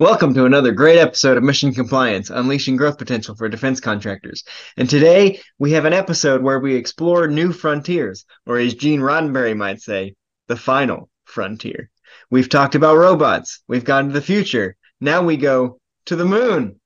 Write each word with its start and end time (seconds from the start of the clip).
Welcome 0.00 0.32
to 0.32 0.46
another 0.46 0.72
great 0.72 0.98
episode 0.98 1.36
of 1.36 1.42
Mission 1.42 1.74
Compliance, 1.74 2.30
unleashing 2.30 2.76
growth 2.76 2.96
potential 2.96 3.34
for 3.34 3.50
defense 3.50 3.80
contractors. 3.80 4.44
And 4.78 4.88
today 4.88 5.42
we 5.58 5.72
have 5.72 5.84
an 5.84 5.92
episode 5.92 6.42
where 6.42 6.58
we 6.58 6.74
explore 6.74 7.28
new 7.28 7.52
frontiers, 7.52 8.24
or 8.46 8.56
as 8.56 8.72
Gene 8.72 9.00
Roddenberry 9.00 9.54
might 9.54 9.82
say, 9.82 10.14
the 10.48 10.56
final 10.56 11.10
frontier. 11.24 11.90
We've 12.30 12.48
talked 12.48 12.74
about 12.74 12.96
robots, 12.96 13.62
we've 13.68 13.84
gone 13.84 14.06
to 14.06 14.14
the 14.14 14.22
future, 14.22 14.74
now 15.02 15.22
we 15.22 15.36
go 15.36 15.78
to 16.06 16.16
the 16.16 16.24
moon. 16.24 16.80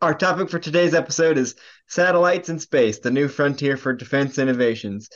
Our 0.00 0.14
topic 0.14 0.48
for 0.48 0.60
today's 0.60 0.94
episode 0.94 1.38
is 1.38 1.56
satellites 1.88 2.50
in 2.50 2.60
space, 2.60 3.00
the 3.00 3.10
new 3.10 3.26
frontier 3.26 3.76
for 3.76 3.92
defense 3.92 4.38
innovations. 4.38 5.08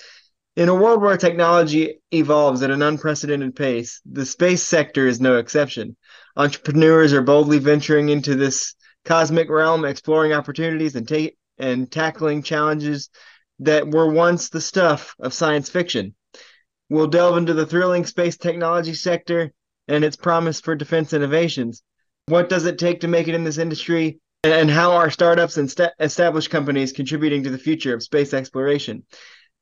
In 0.55 0.69
a 0.69 0.75
world 0.75 1.01
where 1.01 1.17
technology 1.17 2.01
evolves 2.11 2.63
at 2.63 2.71
an 2.71 2.83
unprecedented 2.83 3.57
pace, 3.57 4.03
the 4.05 4.27
space 4.27 4.63
sector 4.63 5.07
is 5.07 5.21
no 5.21 5.39
exception 5.39 5.97
entrepreneurs 6.37 7.13
are 7.13 7.23
boldly 7.23 7.59
venturing 7.59 8.09
into 8.09 8.35
this 8.35 8.75
cosmic 9.05 9.51
realm, 9.51 9.85
exploring 9.85 10.33
opportunities 10.33 10.97
and 10.97 11.09
ta- 11.09 11.35
and 11.59 11.91
tackling 11.91 12.43
challenges 12.43 13.11
that 13.59 13.91
were 13.91 14.11
once 14.11 14.49
the 14.49 14.61
stuff 14.61 15.15
of 15.21 15.35
science 15.35 15.69
fiction. 15.69 16.15
We'll 16.89 17.07
delve 17.07 17.37
into 17.37 17.55
the 17.55 17.67
thrilling 17.67 18.07
space 18.07 18.37
technology 18.37 18.95
sector 18.95 19.53
and 19.89 20.05
its 20.05 20.17
promise 20.17 20.61
for 20.61 20.75
defense 20.75 21.13
innovations. 21.13 21.83
What 22.27 22.49
does 22.49 22.67
it 22.67 22.79
take 22.79 23.01
to 23.01 23.09
make 23.09 23.29
it 23.29 23.35
in 23.35 23.45
this 23.45 23.59
industry, 23.59 24.21
and 24.45 24.71
how 24.71 24.93
are 24.93 25.11
startups 25.11 25.57
and 25.57 25.71
st- 25.71 25.93
established 25.99 26.51
companies 26.51 26.93
contributing 26.93 27.43
to 27.45 27.51
the 27.51 27.59
future 27.59 27.95
of 27.95 28.03
space 28.03 28.33
exploration? 28.33 29.05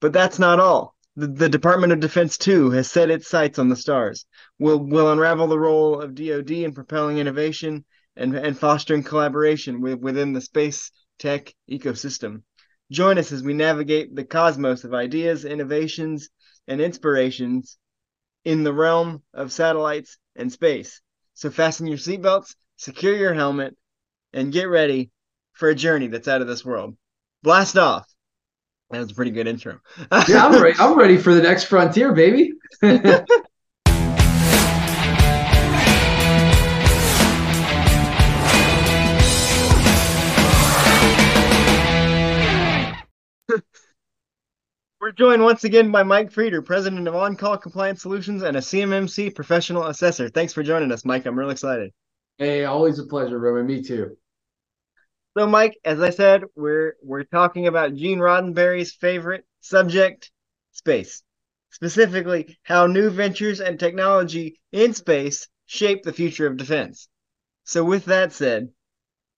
But 0.01 0.13
that's 0.13 0.39
not 0.39 0.61
all. 0.61 0.97
The, 1.17 1.27
the 1.27 1.49
Department 1.49 1.93
of 1.93 2.01
Defense, 2.01 2.39
too, 2.39 2.71
has 2.71 2.91
set 2.91 3.11
its 3.11 3.29
sights 3.29 3.59
on 3.59 3.69
the 3.69 3.77
stars. 3.77 4.25
We'll, 4.59 4.79
we'll 4.79 5.13
unravel 5.13 5.49
the 5.49 5.59
role 5.59 6.01
of 6.01 6.15
DoD 6.15 6.51
in 6.51 6.73
propelling 6.73 7.19
innovation 7.19 7.85
and, 8.17 8.35
and 8.35 8.59
fostering 8.59 9.03
collaboration 9.03 9.81
with, 9.81 9.99
within 9.99 10.33
the 10.33 10.41
space 10.41 10.91
tech 11.19 11.55
ecosystem. 11.71 12.43
Join 12.91 13.19
us 13.19 13.31
as 13.31 13.43
we 13.43 13.55
navigate 13.55 14.15
the 14.15 14.25
cosmos 14.25 14.85
of 14.85 14.95
ideas, 14.95 15.45
innovations, 15.45 16.29
and 16.67 16.81
inspirations 16.81 17.79
in 18.45 18.65
the 18.65 18.73
realm 18.73 19.23
of 19.35 19.53
satellites 19.53 20.19
and 20.35 20.51
space. 20.51 21.01
So 21.35 21.51
fasten 21.51 21.87
your 21.87 21.99
seatbelts, 21.99 22.55
secure 22.77 23.15
your 23.15 23.35
helmet, 23.35 23.77
and 24.33 24.53
get 24.53 24.69
ready 24.69 25.11
for 25.53 25.69
a 25.69 25.75
journey 25.75 26.09
that's 26.09 26.29
out 26.29 26.41
of 26.41 26.49
this 26.49 26.65
world. 26.65 26.97
Blast 27.43 27.77
off! 27.77 28.07
That 28.91 28.99
was 28.99 29.13
a 29.13 29.15
pretty 29.15 29.31
good 29.31 29.47
intro. 29.47 29.81
yeah, 30.29 30.47
I'm 30.47 30.61
ready. 30.61 30.77
I'm 30.79 30.99
ready 30.99 31.17
for 31.17 31.33
the 31.33 31.43
next 31.43 31.65
frontier, 31.65 32.13
baby. 32.13 32.55
We're 45.01 45.13
joined 45.13 45.43
once 45.43 45.65
again 45.65 45.91
by 45.93 46.03
Mike 46.03 46.31
Frieder, 46.31 46.63
president 46.65 47.09
of 47.09 47.15
On 47.15 47.35
Call 47.37 47.57
Compliance 47.57 48.03
Solutions 48.03 48.43
and 48.43 48.57
a 48.57 48.61
CMMC 48.61 49.35
professional 49.35 49.87
assessor. 49.87 50.29
Thanks 50.29 50.53
for 50.53 50.63
joining 50.63 50.93
us, 50.93 51.05
Mike. 51.05 51.27
I'm 51.27 51.39
real 51.39 51.51
excited. 51.51 51.93
Hey, 52.39 52.65
always 52.65 52.99
a 52.99 53.07
pleasure, 53.07 53.39
Roman. 53.39 53.67
Me 53.67 53.83
too. 53.83 54.17
So, 55.37 55.47
Mike, 55.47 55.79
as 55.85 56.01
I 56.01 56.11
said, 56.11 56.45
we're 56.57 56.97
we're 57.03 57.25
talking 57.25 57.67
about 57.67 57.95
Gene 57.95 58.19
Roddenberry's 58.19 58.93
favorite 58.93 59.45
subject, 59.61 60.31
space. 60.73 61.23
Specifically, 61.71 62.59
how 62.65 62.87
new 62.87 63.11
ventures 63.11 63.61
and 63.61 63.79
technology 63.79 64.61
in 64.73 64.93
space 64.93 65.49
shape 65.67 66.03
the 66.03 66.13
future 66.13 66.47
of 66.47 66.57
defense. 66.57 67.09
So, 67.65 67.85
with 67.85 68.07
that 68.07 68.33
said, 68.33 68.71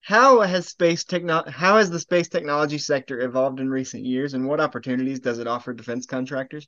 how 0.00 0.40
has 0.40 0.68
space 0.68 1.04
techno- 1.04 1.48
how 1.48 1.76
has 1.78 1.90
the 1.90 2.00
space 2.00 2.28
technology 2.28 2.78
sector 2.78 3.20
evolved 3.20 3.60
in 3.60 3.70
recent 3.70 4.04
years, 4.04 4.34
and 4.34 4.48
what 4.48 4.60
opportunities 4.60 5.20
does 5.20 5.38
it 5.38 5.46
offer 5.46 5.74
defense 5.74 6.06
contractors? 6.06 6.66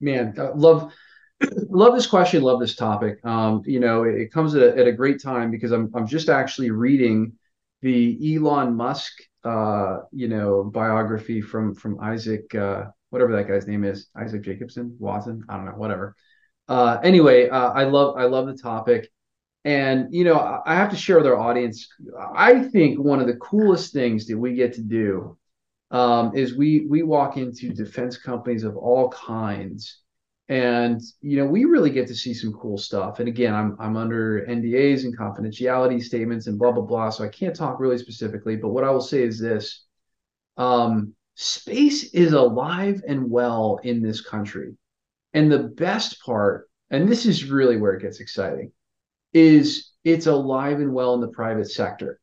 Man, 0.00 0.34
uh, 0.38 0.54
love 0.54 0.92
love 1.68 1.94
this 1.94 2.06
question, 2.06 2.42
love 2.42 2.60
this 2.60 2.76
topic. 2.76 3.24
Um, 3.24 3.62
you 3.66 3.80
know, 3.80 4.04
it, 4.04 4.14
it 4.14 4.32
comes 4.32 4.54
at 4.54 4.62
a, 4.62 4.78
at 4.78 4.86
a 4.86 4.92
great 4.92 5.22
time 5.22 5.50
because 5.50 5.70
I'm 5.70 5.90
I'm 5.94 6.06
just 6.06 6.30
actually 6.30 6.70
reading 6.70 7.34
the 7.82 8.36
Elon 8.36 8.74
Musk, 8.76 9.12
uh, 9.44 9.98
you 10.12 10.28
know, 10.28 10.64
biography 10.64 11.40
from 11.40 11.74
from 11.74 12.00
Isaac, 12.00 12.54
uh, 12.54 12.84
whatever 13.10 13.36
that 13.36 13.48
guy's 13.48 13.66
name 13.66 13.84
is, 13.84 14.08
Isaac 14.16 14.42
Jacobson, 14.42 14.96
Watson, 14.98 15.44
I 15.48 15.56
don't 15.56 15.66
know, 15.66 15.72
whatever. 15.72 16.14
Uh, 16.68 16.98
anyway, 17.02 17.48
uh, 17.48 17.70
I 17.70 17.84
love 17.84 18.16
I 18.16 18.24
love 18.24 18.46
the 18.46 18.56
topic, 18.56 19.10
and 19.64 20.14
you 20.14 20.24
know, 20.24 20.62
I 20.64 20.74
have 20.76 20.90
to 20.90 20.96
share 20.96 21.16
with 21.16 21.26
our 21.26 21.36
audience. 21.36 21.88
I 22.34 22.62
think 22.62 22.98
one 22.98 23.20
of 23.20 23.26
the 23.26 23.36
coolest 23.36 23.92
things 23.92 24.26
that 24.26 24.38
we 24.38 24.54
get 24.54 24.72
to 24.74 24.82
do 24.82 25.36
um, 25.90 26.36
is 26.36 26.56
we 26.56 26.86
we 26.88 27.02
walk 27.02 27.36
into 27.36 27.74
defense 27.74 28.16
companies 28.16 28.62
of 28.62 28.76
all 28.76 29.10
kinds 29.10 30.01
and 30.52 31.00
you 31.22 31.38
know 31.38 31.46
we 31.46 31.64
really 31.64 31.88
get 31.88 32.06
to 32.06 32.14
see 32.14 32.34
some 32.34 32.52
cool 32.52 32.76
stuff. 32.76 33.20
And 33.20 33.28
again 33.28 33.54
i'm 33.54 33.74
i'm 33.80 33.96
under 33.96 34.44
ndas 34.46 35.04
and 35.04 35.16
confidentiality 35.16 36.02
statements 36.02 36.46
and 36.46 36.58
blah 36.58 36.72
blah 36.72 36.84
blah. 36.84 37.08
So 37.08 37.24
i 37.24 37.28
can't 37.28 37.56
talk 37.56 37.80
really 37.80 37.96
specifically 37.96 38.56
but 38.56 38.68
what 38.68 38.84
i 38.84 38.90
will 38.90 39.00
say 39.00 39.22
is 39.22 39.40
this 39.40 39.84
um, 40.58 41.14
space 41.36 42.12
is 42.12 42.34
alive 42.34 43.02
and 43.08 43.30
well 43.30 43.80
in 43.82 44.02
this 44.02 44.20
country. 44.20 44.76
And 45.32 45.50
the 45.50 45.70
best 45.86 46.20
part 46.20 46.68
and 46.90 47.10
this 47.10 47.24
is 47.24 47.50
really 47.50 47.78
where 47.78 47.94
it 47.94 48.02
gets 48.02 48.20
exciting 48.20 48.72
is 49.32 49.92
it's 50.04 50.26
alive 50.26 50.80
and 50.80 50.92
well 50.92 51.14
in 51.14 51.22
the 51.22 51.28
private 51.28 51.70
sector. 51.70 52.20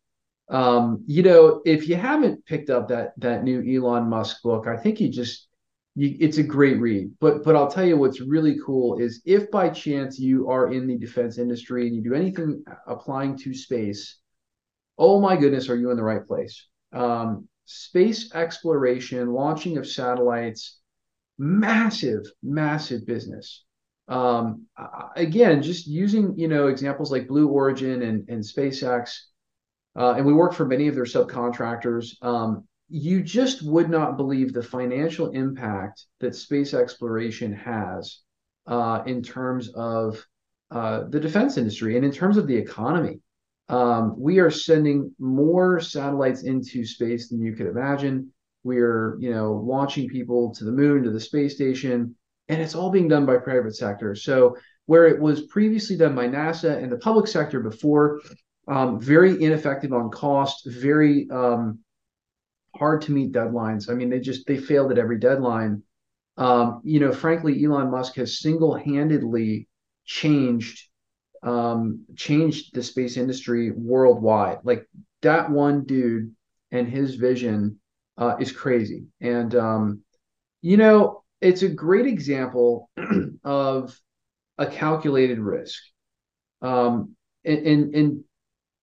Um, 0.49 1.03
you 1.07 1.23
know 1.23 1.63
if 1.65 1.89
you 1.89 1.95
haven't 1.95 2.45
picked 2.45 2.69
up 2.69 2.89
that 2.89 3.13
that 3.17 3.43
new 3.43 3.59
elon 3.61 4.07
musk 4.09 4.41
book 4.43 4.65
i 4.67 4.75
think 4.77 4.99
you 4.99 5.09
just 5.09 5.48
you, 5.95 6.15
it's 6.19 6.37
a 6.37 6.43
great 6.43 6.79
read. 6.79 7.11
But 7.19 7.43
but 7.43 7.55
I'll 7.55 7.71
tell 7.71 7.85
you 7.85 7.97
what's 7.97 8.21
really 8.21 8.57
cool 8.65 8.99
is 8.99 9.21
if 9.25 9.49
by 9.51 9.69
chance 9.69 10.19
you 10.19 10.49
are 10.49 10.71
in 10.71 10.87
the 10.87 10.97
defense 10.97 11.37
industry 11.37 11.87
and 11.87 11.95
you 11.95 12.01
do 12.01 12.13
anything 12.13 12.63
applying 12.87 13.37
to 13.39 13.53
space, 13.53 14.17
oh 14.97 15.19
my 15.19 15.35
goodness, 15.35 15.69
are 15.69 15.75
you 15.75 15.91
in 15.91 15.97
the 15.97 16.03
right 16.03 16.25
place? 16.25 16.67
Um, 16.93 17.47
space 17.65 18.33
exploration, 18.33 19.33
launching 19.33 19.77
of 19.77 19.87
satellites, 19.87 20.79
massive, 21.37 22.25
massive 22.41 23.05
business. 23.05 23.63
Um, 24.07 24.65
again, 25.15 25.61
just 25.61 25.85
using 25.85 26.37
you 26.37 26.47
know 26.47 26.67
examples 26.67 27.11
like 27.11 27.27
Blue 27.27 27.47
Origin 27.47 28.01
and 28.03 28.27
and 28.29 28.41
SpaceX, 28.41 29.19
uh, 29.95 30.13
and 30.13 30.25
we 30.25 30.33
work 30.33 30.53
for 30.53 30.65
many 30.65 30.87
of 30.87 30.95
their 30.95 31.03
subcontractors. 31.03 32.15
Um, 32.23 32.68
you 32.89 33.21
just 33.21 33.61
would 33.61 33.89
not 33.89 34.17
believe 34.17 34.51
the 34.51 34.63
financial 34.63 35.29
impact 35.31 36.05
that 36.19 36.35
space 36.35 36.73
exploration 36.73 37.53
has 37.53 38.19
uh, 38.67 39.03
in 39.05 39.21
terms 39.21 39.69
of 39.75 40.23
uh, 40.71 41.03
the 41.09 41.19
defense 41.19 41.57
industry 41.57 41.95
and 41.95 42.05
in 42.05 42.11
terms 42.11 42.37
of 42.37 42.47
the 42.47 42.55
economy. 42.55 43.19
Um, 43.69 44.15
we 44.17 44.39
are 44.39 44.49
sending 44.49 45.13
more 45.19 45.79
satellites 45.79 46.43
into 46.43 46.83
space 46.85 47.29
than 47.29 47.39
you 47.41 47.53
could 47.53 47.67
imagine. 47.67 48.31
We're, 48.63 49.17
you 49.19 49.31
know, 49.31 49.53
launching 49.53 50.09
people 50.09 50.53
to 50.55 50.63
the 50.63 50.71
moon, 50.71 51.03
to 51.03 51.11
the 51.11 51.19
space 51.19 51.55
station, 51.55 52.15
and 52.47 52.61
it's 52.61 52.73
all 52.73 52.89
being 52.89 53.07
done 53.07 53.27
by 53.27 53.37
private 53.37 53.75
sector. 53.75 54.15
So 54.15 54.57
where 54.87 55.07
it 55.07 55.21
was 55.21 55.45
previously 55.45 55.95
done 55.95 56.15
by 56.15 56.27
NASA 56.27 56.81
and 56.81 56.91
the 56.91 56.97
public 56.97 57.27
sector 57.27 57.59
before, 57.59 58.21
um, 58.67 58.99
very 58.99 59.41
ineffective 59.41 59.93
on 59.93 60.09
cost, 60.09 60.65
very 60.65 61.29
um, 61.29 61.79
hard 62.75 63.01
to 63.03 63.11
meet 63.11 63.31
deadlines. 63.31 63.89
I 63.89 63.93
mean, 63.93 64.09
they 64.09 64.19
just 64.19 64.45
they 64.47 64.57
failed 64.57 64.91
at 64.91 64.97
every 64.97 65.19
deadline. 65.19 65.83
Um, 66.37 66.81
you 66.83 66.99
know, 66.99 67.11
frankly, 67.11 67.63
Elon 67.63 67.91
Musk 67.91 68.15
has 68.15 68.39
single-handedly 68.39 69.67
changed 70.05 70.87
um, 71.43 72.05
changed 72.15 72.73
the 72.73 72.83
space 72.83 73.17
industry 73.17 73.71
worldwide. 73.71 74.59
Like 74.63 74.87
that 75.21 75.49
one 75.49 75.85
dude 75.85 76.35
and 76.71 76.87
his 76.87 77.15
vision 77.15 77.79
uh, 78.17 78.35
is 78.39 78.51
crazy. 78.51 79.05
And 79.21 79.55
um, 79.55 80.01
you 80.61 80.77
know, 80.77 81.23
it's 81.41 81.61
a 81.61 81.69
great 81.69 82.05
example 82.05 82.89
of 83.43 83.97
a 84.57 84.67
calculated 84.67 85.39
risk. 85.39 85.81
Um, 86.61 87.15
and, 87.45 87.65
and, 87.65 87.95
and 87.95 88.23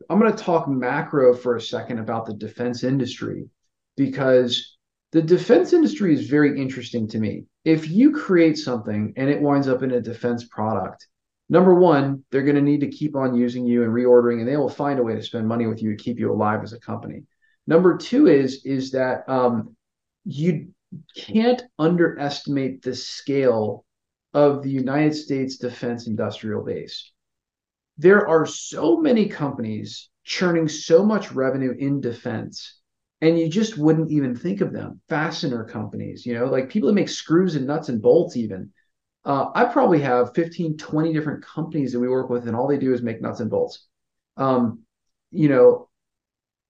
I'm 0.09 0.19
going 0.19 0.35
to 0.35 0.43
talk 0.43 0.69
macro 0.69 1.35
for 1.35 1.57
a 1.57 1.61
second 1.61 1.99
about 1.99 2.27
the 2.27 2.35
defense 2.35 2.85
industry 2.85 3.49
because 3.97 4.77
the 5.13 5.23
defense 5.23 5.73
industry 5.73 6.15
is 6.15 6.29
very 6.29 6.61
interesting 6.61 7.09
to 7.09 7.19
me. 7.19 7.45
If 7.65 7.89
you 7.89 8.13
create 8.13 8.59
something 8.59 9.13
and 9.17 9.29
it 9.31 9.41
winds 9.41 9.69
up 9.69 9.83
in 9.83 9.93
a 9.93 10.01
defense 10.01 10.45
product, 10.45 11.07
number 11.49 11.75
one, 11.75 12.25
they're 12.31 12.43
going 12.43 12.57
to 12.57 12.63
need 12.63 12.81
to 12.81 12.91
keep 12.91 13.17
on 13.17 13.35
using 13.35 13.67
you 13.67 13.83
and 13.85 13.93
reordering, 13.93 14.41
and 14.41 14.49
they 14.49 14.57
will 14.57 14.69
find 14.69 14.99
a 14.99 15.03
way 15.03 15.15
to 15.15 15.23
spend 15.23 15.47
money 15.49 15.67
with 15.67 15.83
you 15.83 15.91
to 15.97 16.03
keep 16.03 16.19
you 16.19 16.33
alive 16.33 16.63
as 16.63 16.73
a 16.73 16.81
company. 16.81 17.25
Number 17.67 17.97
two 17.97 18.27
is 18.29 18.65
is 18.65 18.93
that 18.93 19.29
um, 19.29 19.77
you 20.25 20.69
can't 21.17 21.63
underestimate 21.79 22.83
the 22.83 22.95
scale 22.95 23.85
of 24.35 24.63
the 24.63 24.71
United 24.71 25.15
States 25.15 25.57
defense 25.57 26.07
industrial 26.07 26.63
base. 26.65 27.11
there 27.99 28.27
are 28.29 28.47
so 28.47 28.99
many 28.99 29.29
companies 29.29 30.11
churning 30.25 30.69
so 30.69 31.05
much 31.05 31.33
revenue 31.33 31.75
in 31.79 32.01
defense 32.01 32.79
and 33.21 33.39
you 33.39 33.49
just 33.49 33.79
wouldn't 33.79 34.11
even 34.11 34.37
think 34.37 34.61
of 34.61 34.73
them. 34.73 35.01
Fastener 35.09 35.65
companies 35.65 36.27
you 36.27 36.35
know 36.35 36.47
like 36.47 36.69
people 36.69 36.89
that 36.89 36.95
make 36.95 37.09
screws 37.09 37.55
and 37.55 37.67
nuts 37.67 37.89
and 37.89 38.03
bolts 38.03 38.37
even. 38.37 38.73
Uh, 39.25 39.51
i 39.57 39.65
probably 39.65 40.01
have 40.01 40.35
15 40.35 40.77
20 40.77 41.13
different 41.13 41.45
companies 41.45 41.93
that 41.93 42.01
we 42.01 42.09
work 42.09 42.31
with 42.31 42.47
and 42.47 42.57
all 42.57 42.69
they 42.69 42.79
do 42.79 42.93
is 42.93 43.03
make 43.03 43.21
nuts 43.21 43.41
and 43.41 43.51
bolts. 43.51 43.87
Um, 44.37 44.83
you 45.31 45.49
know 45.49 45.89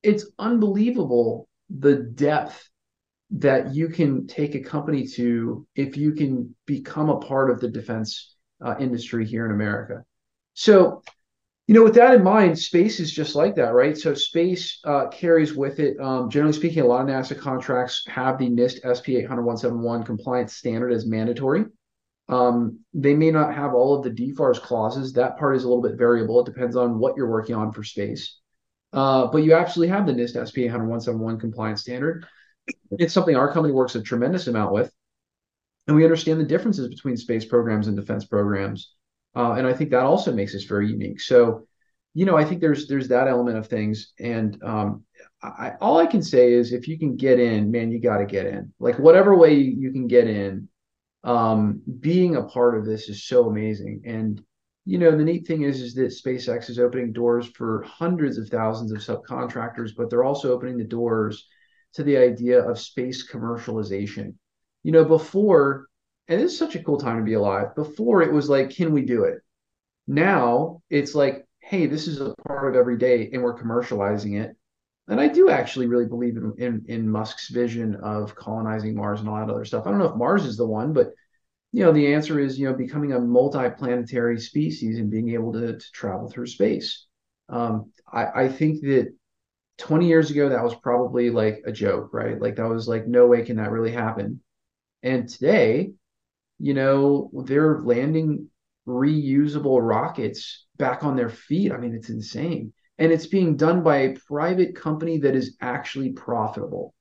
it's 0.02 0.26
unbelievable 0.38 1.48
the 1.68 1.96
depth 1.96 2.68
that 3.30 3.74
you 3.74 3.88
can 3.88 4.26
take 4.26 4.54
a 4.54 4.60
company 4.60 5.06
to 5.06 5.66
if 5.74 5.96
you 5.96 6.12
can 6.12 6.54
become 6.64 7.10
a 7.10 7.18
part 7.18 7.50
of 7.50 7.60
the 7.60 7.68
defense 7.68 8.36
uh, 8.64 8.76
industry 8.78 9.26
here 9.26 9.44
in 9.44 9.52
america. 9.52 10.04
So 10.54 11.02
you 11.66 11.74
know, 11.74 11.82
with 11.82 11.94
that 11.94 12.14
in 12.14 12.22
mind, 12.22 12.58
space 12.58 13.00
is 13.00 13.10
just 13.10 13.34
like 13.34 13.56
that, 13.56 13.74
right? 13.74 13.98
So 13.98 14.14
space 14.14 14.78
uh, 14.84 15.08
carries 15.08 15.54
with 15.54 15.80
it, 15.80 15.98
um, 15.98 16.30
generally 16.30 16.52
speaking, 16.52 16.82
a 16.82 16.86
lot 16.86 17.00
of 17.00 17.08
NASA 17.08 17.36
contracts 17.36 18.04
have 18.06 18.38
the 18.38 18.48
NIST 18.48 18.80
SP 18.86 19.18
800-171 19.26 20.06
compliance 20.06 20.54
standard 20.54 20.92
as 20.92 21.06
mandatory. 21.06 21.64
Um, 22.28 22.80
they 22.94 23.14
may 23.14 23.32
not 23.32 23.54
have 23.54 23.74
all 23.74 23.96
of 23.96 24.04
the 24.04 24.10
DFARS 24.10 24.60
clauses. 24.60 25.12
That 25.14 25.38
part 25.38 25.56
is 25.56 25.64
a 25.64 25.68
little 25.68 25.82
bit 25.82 25.98
variable. 25.98 26.40
It 26.40 26.46
depends 26.46 26.76
on 26.76 26.98
what 26.98 27.16
you're 27.16 27.30
working 27.30 27.56
on 27.56 27.72
for 27.72 27.82
space. 27.82 28.38
Uh, 28.92 29.26
but 29.26 29.38
you 29.38 29.54
absolutely 29.54 29.94
have 29.94 30.06
the 30.06 30.12
NIST 30.12 30.46
SP 30.46 30.70
800-171 30.70 31.40
compliance 31.40 31.80
standard. 31.80 32.26
It's 32.92 33.12
something 33.12 33.34
our 33.34 33.52
company 33.52 33.74
works 33.74 33.96
a 33.96 34.02
tremendous 34.02 34.46
amount 34.46 34.72
with. 34.72 34.92
And 35.88 35.96
we 35.96 36.04
understand 36.04 36.40
the 36.40 36.44
differences 36.44 36.88
between 36.88 37.16
space 37.16 37.44
programs 37.44 37.88
and 37.88 37.96
defense 37.96 38.24
programs. 38.24 38.92
Uh, 39.36 39.52
and 39.52 39.66
I 39.66 39.74
think 39.74 39.90
that 39.90 40.02
also 40.02 40.32
makes 40.32 40.54
us 40.54 40.64
very 40.64 40.88
unique. 40.90 41.20
So, 41.20 41.66
you 42.14 42.24
know, 42.24 42.36
I 42.36 42.44
think 42.44 42.62
there's 42.62 42.88
there's 42.88 43.08
that 43.08 43.28
element 43.28 43.58
of 43.58 43.66
things, 43.66 44.14
and 44.18 44.60
um, 44.62 45.04
I, 45.42 45.72
all 45.80 45.98
I 45.98 46.06
can 46.06 46.22
say 46.22 46.54
is 46.54 46.72
if 46.72 46.88
you 46.88 46.98
can 46.98 47.16
get 47.16 47.38
in, 47.38 47.70
man, 47.70 47.92
you 47.92 48.00
got 48.00 48.18
to 48.18 48.24
get 48.24 48.46
in. 48.46 48.72
Like 48.80 48.98
whatever 48.98 49.36
way 49.36 49.54
you 49.54 49.92
can 49.92 50.06
get 50.06 50.26
in, 50.26 50.68
um, 51.24 51.82
being 52.00 52.36
a 52.36 52.44
part 52.44 52.78
of 52.78 52.86
this 52.86 53.10
is 53.10 53.24
so 53.24 53.48
amazing. 53.48 54.02
And 54.06 54.42
you 54.86 54.98
know, 54.98 55.14
the 55.14 55.24
neat 55.24 55.46
thing 55.46 55.62
is 55.62 55.82
is 55.82 55.94
that 55.94 56.06
SpaceX 56.06 56.70
is 56.70 56.78
opening 56.78 57.12
doors 57.12 57.46
for 57.48 57.82
hundreds 57.86 58.38
of 58.38 58.48
thousands 58.48 58.92
of 58.92 58.98
subcontractors, 58.98 59.90
but 59.94 60.08
they're 60.08 60.24
also 60.24 60.52
opening 60.52 60.78
the 60.78 60.84
doors 60.84 61.46
to 61.94 62.02
the 62.02 62.16
idea 62.16 62.62
of 62.62 62.78
space 62.78 63.30
commercialization. 63.30 64.34
You 64.82 64.92
know, 64.92 65.04
before 65.04 65.88
and 66.28 66.40
it's 66.40 66.58
such 66.58 66.74
a 66.74 66.82
cool 66.82 66.98
time 66.98 67.18
to 67.18 67.24
be 67.24 67.34
alive. 67.34 67.74
Before 67.74 68.22
it 68.22 68.32
was 68.32 68.48
like, 68.48 68.70
can 68.70 68.92
we 68.92 69.02
do 69.02 69.24
it? 69.24 69.40
Now 70.06 70.82
it's 70.90 71.14
like, 71.14 71.46
hey, 71.60 71.86
this 71.86 72.06
is 72.06 72.20
a 72.20 72.34
part 72.46 72.68
of 72.68 72.76
every 72.76 72.96
day, 72.96 73.30
and 73.32 73.42
we're 73.42 73.58
commercializing 73.58 74.40
it. 74.40 74.56
And 75.08 75.20
I 75.20 75.28
do 75.28 75.50
actually 75.50 75.86
really 75.86 76.06
believe 76.06 76.36
in, 76.36 76.52
in, 76.58 76.84
in 76.88 77.08
Musk's 77.08 77.48
vision 77.48 77.94
of 77.96 78.34
colonizing 78.34 78.96
Mars 78.96 79.20
and 79.20 79.28
all 79.28 79.36
that 79.36 79.52
other 79.52 79.64
stuff. 79.64 79.86
I 79.86 79.90
don't 79.90 80.00
know 80.00 80.08
if 80.10 80.16
Mars 80.16 80.44
is 80.44 80.56
the 80.56 80.66
one, 80.66 80.92
but 80.92 81.12
you 81.72 81.84
know, 81.84 81.92
the 81.92 82.14
answer 82.14 82.40
is 82.40 82.58
you 82.58 82.68
know 82.68 82.74
becoming 82.74 83.12
a 83.12 83.20
multi-planetary 83.20 84.40
species 84.40 84.98
and 84.98 85.10
being 85.10 85.30
able 85.30 85.52
to, 85.52 85.78
to 85.78 85.92
travel 85.92 86.30
through 86.30 86.46
space. 86.46 87.06
Um, 87.48 87.92
I, 88.10 88.44
I 88.44 88.48
think 88.48 88.80
that 88.82 89.14
20 89.78 90.08
years 90.08 90.30
ago 90.30 90.48
that 90.48 90.64
was 90.64 90.74
probably 90.74 91.30
like 91.30 91.62
a 91.66 91.72
joke, 91.72 92.10
right? 92.12 92.40
Like 92.40 92.56
that 92.56 92.68
was 92.68 92.88
like 92.88 93.06
no 93.06 93.26
way 93.26 93.42
can 93.44 93.56
that 93.56 93.70
really 93.70 93.92
happen. 93.92 94.40
And 95.02 95.28
today, 95.28 95.92
you 96.58 96.74
know, 96.74 97.30
they're 97.44 97.80
landing 97.80 98.48
reusable 98.86 99.86
rockets 99.86 100.66
back 100.76 101.04
on 101.04 101.16
their 101.16 101.28
feet. 101.28 101.72
I 101.72 101.76
mean, 101.78 101.94
it's 101.94 102.10
insane. 102.10 102.72
And 102.98 103.12
it's 103.12 103.26
being 103.26 103.56
done 103.56 103.82
by 103.82 103.96
a 103.96 104.16
private 104.26 104.74
company 104.74 105.18
that 105.18 105.34
is 105.34 105.56
actually 105.60 106.12
profitable. 106.12 106.94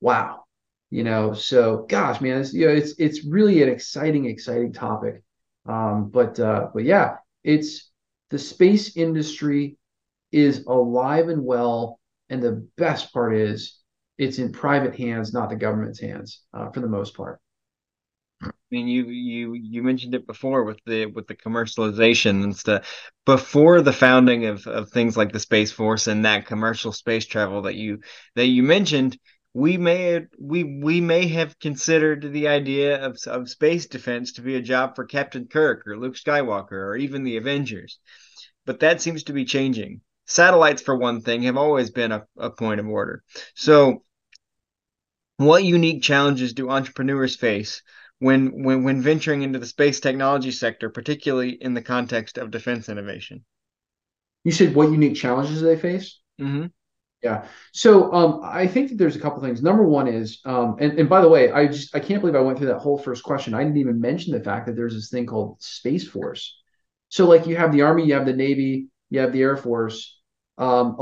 Wow. 0.00 0.44
You 0.90 1.02
know, 1.02 1.32
so 1.32 1.86
gosh, 1.88 2.20
man, 2.20 2.40
it's 2.40 2.52
you 2.52 2.66
know, 2.66 2.72
it's 2.72 2.94
it's 2.98 3.26
really 3.26 3.62
an 3.62 3.68
exciting, 3.68 4.26
exciting 4.26 4.72
topic. 4.72 5.24
Um, 5.66 6.10
but 6.10 6.38
uh, 6.38 6.68
but 6.72 6.84
yeah, 6.84 7.16
it's 7.42 7.90
the 8.30 8.38
space 8.38 8.96
industry 8.96 9.76
is 10.30 10.66
alive 10.66 11.28
and 11.28 11.44
well, 11.44 11.98
and 12.28 12.42
the 12.42 12.68
best 12.76 13.12
part 13.12 13.34
is 13.34 13.80
it's 14.18 14.38
in 14.38 14.52
private 14.52 14.94
hands, 14.94 15.32
not 15.32 15.50
the 15.50 15.56
government's 15.56 16.00
hands, 16.00 16.42
uh, 16.52 16.70
for 16.70 16.80
the 16.80 16.88
most 16.88 17.16
part. 17.16 17.40
I 18.46 18.52
mean, 18.70 18.88
you 18.88 19.06
you 19.06 19.54
you 19.54 19.82
mentioned 19.82 20.14
it 20.14 20.26
before 20.26 20.64
with 20.64 20.78
the 20.84 21.06
with 21.06 21.26
the 21.26 21.36
commercialization 21.36 22.42
and 22.42 22.56
stuff. 22.56 23.10
Before 23.24 23.80
the 23.80 23.92
founding 23.92 24.46
of 24.46 24.66
of 24.66 24.90
things 24.90 25.16
like 25.16 25.32
the 25.32 25.40
Space 25.40 25.72
Force 25.72 26.06
and 26.06 26.24
that 26.24 26.46
commercial 26.46 26.92
space 26.92 27.26
travel 27.26 27.62
that 27.62 27.74
you 27.74 28.00
that 28.34 28.46
you 28.46 28.62
mentioned, 28.62 29.18
we 29.54 29.78
may 29.78 30.26
we 30.38 30.64
we 30.64 31.00
may 31.00 31.28
have 31.28 31.58
considered 31.58 32.32
the 32.32 32.48
idea 32.48 33.04
of 33.04 33.16
of 33.26 33.48
space 33.48 33.86
defense 33.86 34.32
to 34.32 34.42
be 34.42 34.56
a 34.56 34.62
job 34.62 34.96
for 34.96 35.04
Captain 35.04 35.46
Kirk 35.46 35.86
or 35.86 35.96
Luke 35.96 36.16
Skywalker 36.16 36.72
or 36.72 36.96
even 36.96 37.22
the 37.22 37.36
Avengers, 37.36 37.98
but 38.66 38.80
that 38.80 39.00
seems 39.00 39.24
to 39.24 39.32
be 39.32 39.44
changing. 39.44 40.00
Satellites, 40.26 40.82
for 40.82 40.96
one 40.96 41.20
thing, 41.20 41.42
have 41.42 41.58
always 41.58 41.90
been 41.90 42.10
a, 42.10 42.24
a 42.38 42.50
point 42.50 42.80
of 42.80 42.88
order. 42.88 43.22
So, 43.54 44.04
what 45.36 45.64
unique 45.64 46.02
challenges 46.02 46.54
do 46.54 46.70
entrepreneurs 46.70 47.36
face 47.36 47.82
when 48.24 48.62
when 48.64 48.82
when 48.84 49.02
venturing 49.02 49.42
into 49.42 49.58
the 49.58 49.66
space 49.66 50.00
technology 50.00 50.50
sector, 50.50 50.88
particularly 50.88 51.50
in 51.50 51.74
the 51.74 51.82
context 51.82 52.38
of 52.38 52.50
defense 52.50 52.88
innovation. 52.88 53.44
You 54.44 54.52
said 54.52 54.74
what 54.74 54.90
unique 54.90 55.14
challenges 55.14 55.60
they 55.60 55.76
face? 55.76 56.20
Mm-hmm. 56.40 56.66
Yeah. 57.22 57.46
So 57.72 58.10
um, 58.14 58.40
I 58.42 58.66
think 58.66 58.88
that 58.88 58.98
there's 58.98 59.16
a 59.16 59.20
couple 59.20 59.42
things. 59.42 59.62
Number 59.62 59.84
one 59.84 60.08
is, 60.08 60.40
um, 60.46 60.76
and, 60.80 60.98
and 60.98 61.08
by 61.08 61.20
the 61.20 61.28
way, 61.28 61.52
I 61.52 61.66
just 61.66 61.94
I 61.94 62.00
can't 62.00 62.22
believe 62.22 62.34
I 62.34 62.40
went 62.40 62.56
through 62.56 62.68
that 62.68 62.78
whole 62.78 62.96
first 62.96 63.22
question. 63.22 63.52
I 63.52 63.62
didn't 63.62 63.76
even 63.76 64.00
mention 64.00 64.32
the 64.32 64.42
fact 64.42 64.66
that 64.66 64.76
there's 64.76 64.94
this 64.94 65.10
thing 65.10 65.26
called 65.26 65.60
Space 65.60 66.08
Force. 66.08 66.58
So 67.10 67.26
like 67.26 67.46
you 67.46 67.56
have 67.56 67.72
the 67.72 67.82
Army, 67.82 68.06
you 68.06 68.14
have 68.14 68.26
the 68.26 68.32
Navy, 68.32 68.88
you 69.10 69.20
have 69.20 69.32
the 69.32 69.42
Air 69.42 69.58
Force. 69.58 70.18
Um, 70.56 70.96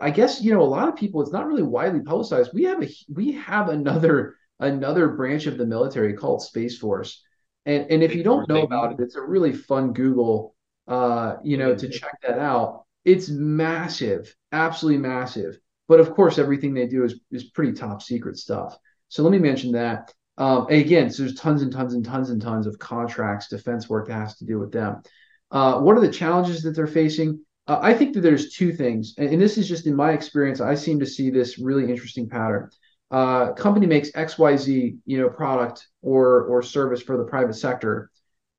I 0.00 0.10
guess 0.10 0.40
you 0.40 0.52
know 0.54 0.62
a 0.62 0.74
lot 0.78 0.88
of 0.88 0.94
people. 0.94 1.20
It's 1.20 1.32
not 1.32 1.48
really 1.48 1.64
widely 1.64 2.00
publicized. 2.00 2.52
We 2.54 2.64
have 2.64 2.80
a 2.80 2.88
we 3.12 3.32
have 3.32 3.70
another 3.70 4.36
another 4.60 5.08
branch 5.08 5.46
of 5.46 5.58
the 5.58 5.66
military 5.66 6.14
called 6.14 6.42
Space 6.42 6.78
Force. 6.78 7.22
And, 7.66 7.90
and 7.90 8.02
if 8.02 8.14
you 8.14 8.22
don't 8.22 8.48
know 8.48 8.62
about 8.62 8.92
it, 8.92 9.00
it's 9.00 9.16
a 9.16 9.22
really 9.22 9.52
fun 9.52 9.92
Google, 9.92 10.54
uh, 10.86 11.36
you 11.42 11.56
know, 11.56 11.74
to 11.74 11.88
check 11.88 12.18
that 12.22 12.38
out. 12.38 12.84
It's 13.04 13.28
massive, 13.28 14.34
absolutely 14.52 15.00
massive. 15.00 15.58
But 15.88 16.00
of 16.00 16.12
course, 16.12 16.38
everything 16.38 16.74
they 16.74 16.86
do 16.86 17.04
is, 17.04 17.20
is 17.30 17.44
pretty 17.44 17.72
top 17.72 18.02
secret 18.02 18.38
stuff. 18.38 18.76
So 19.08 19.22
let 19.22 19.32
me 19.32 19.38
mention 19.38 19.72
that. 19.72 20.12
Um, 20.36 20.66
again, 20.68 21.10
so 21.10 21.22
there's 21.22 21.36
tons 21.36 21.62
and 21.62 21.72
tons 21.72 21.94
and 21.94 22.04
tons 22.04 22.30
and 22.30 22.40
tons 22.40 22.66
of 22.66 22.78
contracts, 22.78 23.48
defense 23.48 23.88
work 23.88 24.08
that 24.08 24.14
has 24.14 24.36
to 24.38 24.44
do 24.44 24.58
with 24.58 24.72
them. 24.72 25.02
Uh, 25.50 25.78
what 25.80 25.96
are 25.96 26.00
the 26.00 26.10
challenges 26.10 26.62
that 26.62 26.72
they're 26.72 26.86
facing? 26.86 27.44
Uh, 27.66 27.78
I 27.80 27.94
think 27.94 28.14
that 28.14 28.20
there's 28.20 28.52
two 28.54 28.72
things, 28.72 29.14
and, 29.16 29.30
and, 29.30 29.40
this 29.40 29.56
is 29.56 29.66
just 29.66 29.86
in 29.86 29.94
my 29.94 30.12
experience. 30.12 30.60
I 30.60 30.74
seem 30.74 31.00
to 31.00 31.06
see 31.06 31.30
this 31.30 31.58
really 31.58 31.84
interesting 31.88 32.28
pattern 32.28 32.68
uh, 33.14 33.52
company 33.52 33.86
makes 33.86 34.10
XYZ, 34.10 34.98
you 35.06 35.18
know, 35.18 35.28
product 35.28 35.86
or 36.02 36.46
or 36.46 36.62
service 36.62 37.00
for 37.00 37.16
the 37.16 37.22
private 37.22 37.54
sector, 37.54 38.10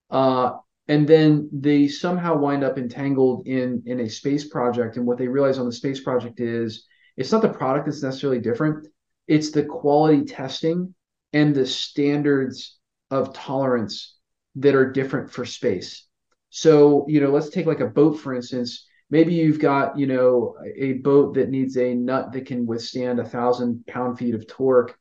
uh, 0.09 0.53
and 0.87 1.05
then 1.05 1.49
they 1.51 1.89
somehow 1.89 2.37
wind 2.37 2.63
up 2.63 2.77
entangled 2.77 3.45
in 3.47 3.83
in 3.85 3.99
a 3.99 4.09
space 4.09 4.47
project. 4.47 4.95
And 4.95 5.05
what 5.05 5.17
they 5.17 5.27
realize 5.27 5.59
on 5.59 5.65
the 5.65 5.73
space 5.73 5.99
project 5.99 6.39
is 6.39 6.85
it's 7.17 7.33
not 7.33 7.41
the 7.41 7.49
product 7.49 7.85
that's 7.85 8.01
necessarily 8.01 8.39
different; 8.39 8.87
it's 9.27 9.51
the 9.51 9.65
quality 9.65 10.23
testing 10.23 10.95
and 11.33 11.53
the 11.53 11.67
standards 11.67 12.77
of 13.11 13.33
tolerance 13.33 14.15
that 14.55 14.73
are 14.73 14.89
different 14.89 15.29
for 15.29 15.43
space. 15.43 16.07
So, 16.49 17.05
you 17.09 17.19
know, 17.19 17.29
let's 17.29 17.49
take 17.49 17.65
like 17.65 17.81
a 17.81 17.87
boat, 17.87 18.21
for 18.21 18.33
instance 18.33 18.87
maybe 19.09 19.33
you've 19.33 19.59
got 19.59 19.97
you 19.97 20.07
know 20.07 20.55
a 20.75 20.93
boat 20.93 21.35
that 21.35 21.49
needs 21.49 21.77
a 21.77 21.93
nut 21.93 22.31
that 22.33 22.45
can 22.45 22.65
withstand 22.65 23.19
a 23.19 23.25
thousand 23.25 23.85
pound 23.87 24.17
feet 24.17 24.35
of 24.35 24.47
torque 24.47 24.97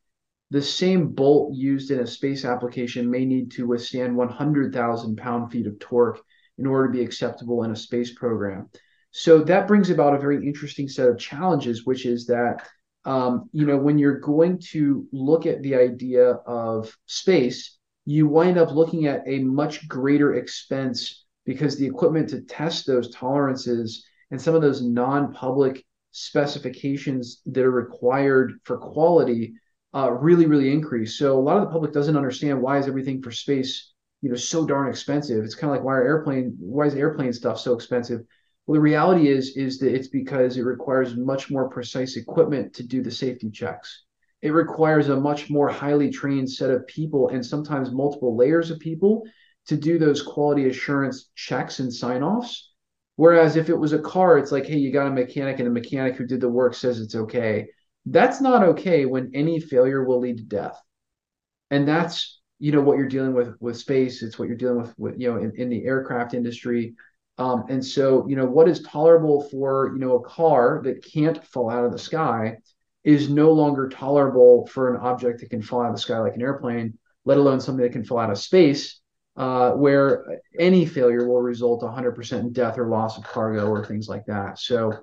the 0.51 0.61
same 0.61 1.09
bolt 1.09 1.53
used 1.53 1.91
in 1.91 1.99
a 1.99 2.07
space 2.07 2.45
application 2.45 3.09
may 3.09 3.25
need 3.25 3.51
to 3.51 3.67
withstand 3.67 4.15
100,000 4.15 5.17
pound 5.17 5.51
feet 5.51 5.67
of 5.67 5.79
torque 5.79 6.21
in 6.57 6.65
order 6.65 6.87
to 6.87 6.97
be 6.97 7.03
acceptable 7.03 7.63
in 7.63 7.71
a 7.71 7.75
space 7.75 8.13
program. 8.13 8.69
So 9.11 9.43
that 9.43 9.67
brings 9.67 9.89
about 9.89 10.15
a 10.15 10.19
very 10.19 10.45
interesting 10.45 10.87
set 10.87 11.09
of 11.09 11.17
challenges, 11.17 11.85
which 11.85 12.05
is 12.05 12.27
that 12.27 12.67
um, 13.05 13.49
you 13.53 13.65
know 13.65 13.77
when 13.77 13.97
you're 13.97 14.19
going 14.19 14.59
to 14.71 15.07
look 15.11 15.45
at 15.45 15.61
the 15.61 15.75
idea 15.75 16.31
of 16.31 16.95
space, 17.05 17.77
you 18.05 18.27
wind 18.27 18.57
up 18.57 18.71
looking 18.71 19.07
at 19.07 19.23
a 19.27 19.39
much 19.39 19.87
greater 19.87 20.35
expense 20.35 21.24
because 21.45 21.77
the 21.77 21.85
equipment 21.85 22.29
to 22.29 22.41
test 22.41 22.85
those 22.85 23.13
tolerances 23.13 24.05
and 24.31 24.41
some 24.41 24.55
of 24.55 24.61
those 24.61 24.81
non-public 24.81 25.85
specifications 26.11 27.41
that 27.45 27.63
are 27.63 27.71
required 27.71 28.53
for 28.63 28.77
quality 28.77 29.53
uh, 29.93 30.11
really 30.11 30.45
really 30.45 30.71
increase 30.71 31.17
so 31.17 31.37
a 31.37 31.41
lot 31.41 31.57
of 31.57 31.63
the 31.63 31.71
public 31.71 31.93
doesn't 31.93 32.17
understand 32.17 32.61
why 32.61 32.77
is 32.77 32.87
everything 32.87 33.21
for 33.21 33.31
space 33.31 33.93
you 34.25 34.31
know 34.31 34.35
so 34.35 34.65
darn 34.65 34.89
expensive. 34.89 35.43
It's 35.43 35.53
kind 35.53 35.69
of 35.69 35.77
like 35.77 35.85
why 35.85 35.93
are 35.93 36.03
airplane 36.03 36.55
why 36.59 36.87
is 36.87 36.95
airplane 36.95 37.31
stuff 37.31 37.59
so 37.59 37.75
expensive? 37.75 38.21
Well, 38.65 38.73
the 38.73 38.81
reality 38.81 39.27
is 39.27 39.55
is 39.55 39.77
that 39.79 39.93
it's 39.93 40.07
because 40.07 40.57
it 40.57 40.63
requires 40.63 41.15
much 41.15 41.51
more 41.51 41.69
precise 41.69 42.17
equipment 42.17 42.73
to 42.73 42.83
do 42.83 43.03
the 43.03 43.11
safety 43.11 43.51
checks. 43.51 44.05
It 44.41 44.49
requires 44.49 45.09
a 45.09 45.19
much 45.19 45.51
more 45.51 45.69
highly 45.69 46.09
trained 46.09 46.49
set 46.49 46.71
of 46.71 46.87
people 46.87 47.29
and 47.29 47.45
sometimes 47.45 47.91
multiple 47.91 48.35
layers 48.35 48.71
of 48.71 48.79
people 48.79 49.23
to 49.67 49.75
do 49.75 49.97
those 49.97 50.21
quality 50.21 50.69
assurance 50.69 51.29
checks 51.35 51.79
and 51.79 51.93
sign 51.93 52.23
offs. 52.23 52.71
Whereas 53.15 53.55
if 53.55 53.69
it 53.69 53.77
was 53.77 53.93
a 53.93 53.99
car, 53.99 54.37
it's 54.37 54.51
like, 54.51 54.65
hey, 54.65 54.77
you 54.77 54.91
got 54.91 55.07
a 55.07 55.11
mechanic, 55.11 55.59
and 55.59 55.67
the 55.67 55.71
mechanic 55.71 56.15
who 56.15 56.25
did 56.25 56.41
the 56.41 56.49
work 56.49 56.73
says 56.73 56.99
it's 56.99 57.15
okay. 57.15 57.67
That's 58.05 58.41
not 58.41 58.61
okay 58.63 59.05
when 59.05 59.31
any 59.33 59.59
failure 59.59 60.03
will 60.03 60.19
lead 60.19 60.37
to 60.37 60.43
death. 60.43 60.79
And 61.71 61.87
that's 61.87 62.41
you 62.59 62.71
know 62.71 62.81
what 62.81 62.97
you're 62.97 63.07
dealing 63.07 63.33
with 63.33 63.55
with 63.59 63.77
space. 63.77 64.21
It's 64.21 64.37
what 64.37 64.47
you're 64.47 64.57
dealing 64.57 64.81
with 64.81 64.93
with 64.97 65.19
you 65.19 65.31
know 65.31 65.39
in, 65.39 65.53
in 65.55 65.69
the 65.69 65.85
aircraft 65.85 66.33
industry. 66.33 66.95
Um, 67.37 67.65
and 67.69 67.83
so 67.83 68.27
you 68.27 68.35
know 68.35 68.45
what 68.45 68.69
is 68.69 68.81
tolerable 68.81 69.49
for 69.49 69.91
you 69.93 69.99
know 69.99 70.15
a 70.15 70.23
car 70.23 70.81
that 70.83 71.03
can't 71.03 71.43
fall 71.47 71.69
out 71.69 71.85
of 71.85 71.91
the 71.91 71.99
sky 71.99 72.57
is 73.03 73.29
no 73.29 73.51
longer 73.51 73.89
tolerable 73.89 74.67
for 74.67 74.93
an 74.93 75.01
object 75.01 75.39
that 75.39 75.49
can 75.49 75.61
fall 75.61 75.81
out 75.81 75.89
of 75.89 75.95
the 75.95 76.01
sky 76.01 76.19
like 76.19 76.35
an 76.35 76.41
airplane, 76.41 76.97
let 77.23 77.37
alone 77.37 77.59
something 77.59 77.83
that 77.83 77.91
can 77.91 78.03
fall 78.03 78.19
out 78.19 78.31
of 78.31 78.37
space 78.37 78.99
uh, 79.35 79.71
where 79.71 80.39
any 80.59 80.85
failure 80.85 81.27
will 81.27 81.41
result 81.41 81.81
100% 81.81 82.39
in 82.39 82.53
death 82.53 82.77
or 82.77 82.87
loss 82.87 83.17
of 83.17 83.25
cargo 83.25 83.67
or 83.67 83.85
things 83.85 84.07
like 84.07 84.25
that. 84.27 84.59
So, 84.59 84.93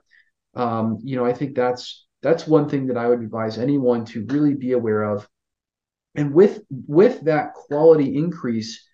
um, 0.55 0.99
you 1.03 1.17
know, 1.17 1.25
I 1.25 1.33
think 1.33 1.55
that's 1.55 2.07
that's 2.23 2.47
one 2.47 2.69
thing 2.69 2.87
that 2.87 2.97
I 2.97 3.09
would 3.09 3.21
advise 3.21 3.59
anyone 3.59 4.05
to 4.07 4.25
really 4.27 4.55
be 4.55 4.73
aware 4.73 5.03
of. 5.03 5.29
And 6.15 6.33
with 6.33 6.63
with 6.71 7.21
that 7.23 7.55
quality 7.55 8.17
increase 8.17 8.87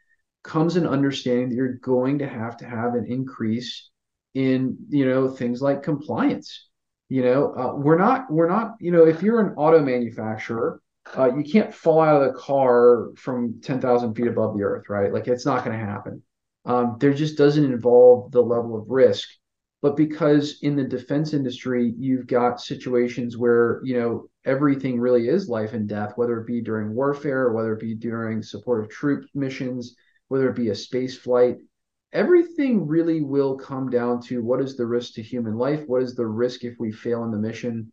comes 0.43 0.77
an 0.77 0.87
understanding 0.87 1.51
that 1.51 1.57
you're 1.57 1.75
going 1.75 2.19
to 2.19 2.29
have 2.29 2.57
to 2.59 2.67
have 2.67 2.95
an 2.95 3.07
increase 3.07 3.91
in 4.35 4.77
you 4.89 5.07
know 5.07 5.29
things 5.29 5.61
like 5.63 5.83
compliance. 5.83 6.69
You 7.09 7.23
know, 7.23 7.55
uh, 7.55 7.75
we're 7.75 7.99
not 7.99 8.31
we're 8.31 8.49
not 8.49 8.75
you 8.81 8.91
know 8.91 9.07
if 9.07 9.23
you're 9.23 9.41
an 9.41 9.55
auto 9.57 9.83
manufacturer 9.83 10.81
uh, 11.17 11.35
you 11.37 11.45
can't 11.45 11.75
fall 11.75 12.01
out 12.01 12.23
of 12.23 12.33
the 12.33 12.39
car 12.39 13.11
from 13.17 13.61
10,000 13.63 14.15
feet 14.15 14.27
above 14.27 14.57
the 14.57 14.63
earth, 14.63 14.89
right? 14.89 15.13
Like 15.13 15.29
it's 15.29 15.47
not 15.47 15.65
going 15.65 15.79
to 15.79 15.85
happen. 15.85 16.23
Um, 16.65 16.97
there 17.01 17.15
just 17.15 17.39
doesn't 17.39 17.65
involve 17.65 18.31
the 18.33 18.43
level 18.43 18.77
of 18.77 18.89
risk. 18.89 19.29
But 19.81 19.97
because 19.97 20.59
in 20.63 20.75
the 20.75 20.85
defense 20.85 21.33
industry, 21.33 21.95
you've 21.97 22.27
got 22.27 22.61
situations 22.61 23.37
where, 23.37 23.81
you 23.85 23.99
know, 23.99 24.29
everything 24.45 24.99
really 24.99 25.29
is 25.29 25.49
life 25.49 25.73
and 25.73 25.89
death, 25.89 26.15
whether 26.17 26.41
it 26.41 26.49
be 26.49 26.61
during 26.61 26.95
warfare, 26.95 27.53
whether 27.53 27.75
it 27.75 27.81
be 27.81 27.95
during 27.95 28.43
support 28.43 28.83
of 28.83 28.91
troop 28.91 29.25
missions, 29.35 29.95
whether 30.27 30.51
it 30.51 30.57
be 30.57 30.71
a 30.71 30.75
space 30.75 31.17
flight, 31.17 31.59
everything 32.13 32.87
really 32.87 33.21
will 33.21 33.57
come 33.57 33.89
down 33.89 34.21
to 34.23 34.43
what 34.43 34.61
is 34.61 34.77
the 34.77 34.87
risk 34.87 35.15
to 35.15 35.23
human 35.23 35.57
life? 35.57 35.85
What 35.87 36.03
is 36.03 36.15
the 36.17 36.27
risk 36.27 36.65
if 36.65 36.75
we 36.81 36.91
fail 36.91 37.23
in 37.25 37.31
the 37.31 37.39
mission? 37.39 37.93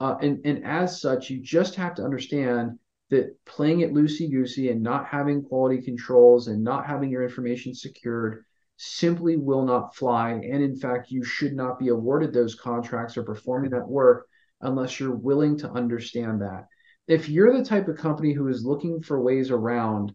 Uh, 0.00 0.16
and, 0.20 0.40
and 0.44 0.64
as 0.64 1.00
such, 1.00 1.30
you 1.30 1.40
just 1.40 1.74
have 1.76 1.94
to 1.94 2.02
understand 2.02 2.78
that 3.10 3.36
playing 3.44 3.80
it 3.80 3.92
loosey 3.92 4.30
goosey 4.30 4.70
and 4.70 4.82
not 4.82 5.06
having 5.06 5.42
quality 5.42 5.80
controls 5.80 6.48
and 6.48 6.62
not 6.62 6.86
having 6.86 7.10
your 7.10 7.22
information 7.22 7.74
secured 7.74 8.44
simply 8.76 9.36
will 9.36 9.64
not 9.64 9.94
fly. 9.94 10.32
And 10.32 10.62
in 10.62 10.76
fact, 10.76 11.10
you 11.10 11.22
should 11.22 11.54
not 11.54 11.78
be 11.78 11.88
awarded 11.88 12.32
those 12.32 12.54
contracts 12.54 13.16
or 13.16 13.22
performing 13.22 13.70
that 13.70 13.88
work 13.88 14.26
unless 14.60 14.98
you're 14.98 15.14
willing 15.14 15.56
to 15.58 15.70
understand 15.70 16.40
that. 16.42 16.66
If 17.06 17.28
you're 17.28 17.56
the 17.56 17.64
type 17.64 17.86
of 17.88 17.98
company 17.98 18.32
who 18.32 18.48
is 18.48 18.64
looking 18.64 19.02
for 19.02 19.20
ways 19.20 19.50
around 19.50 20.14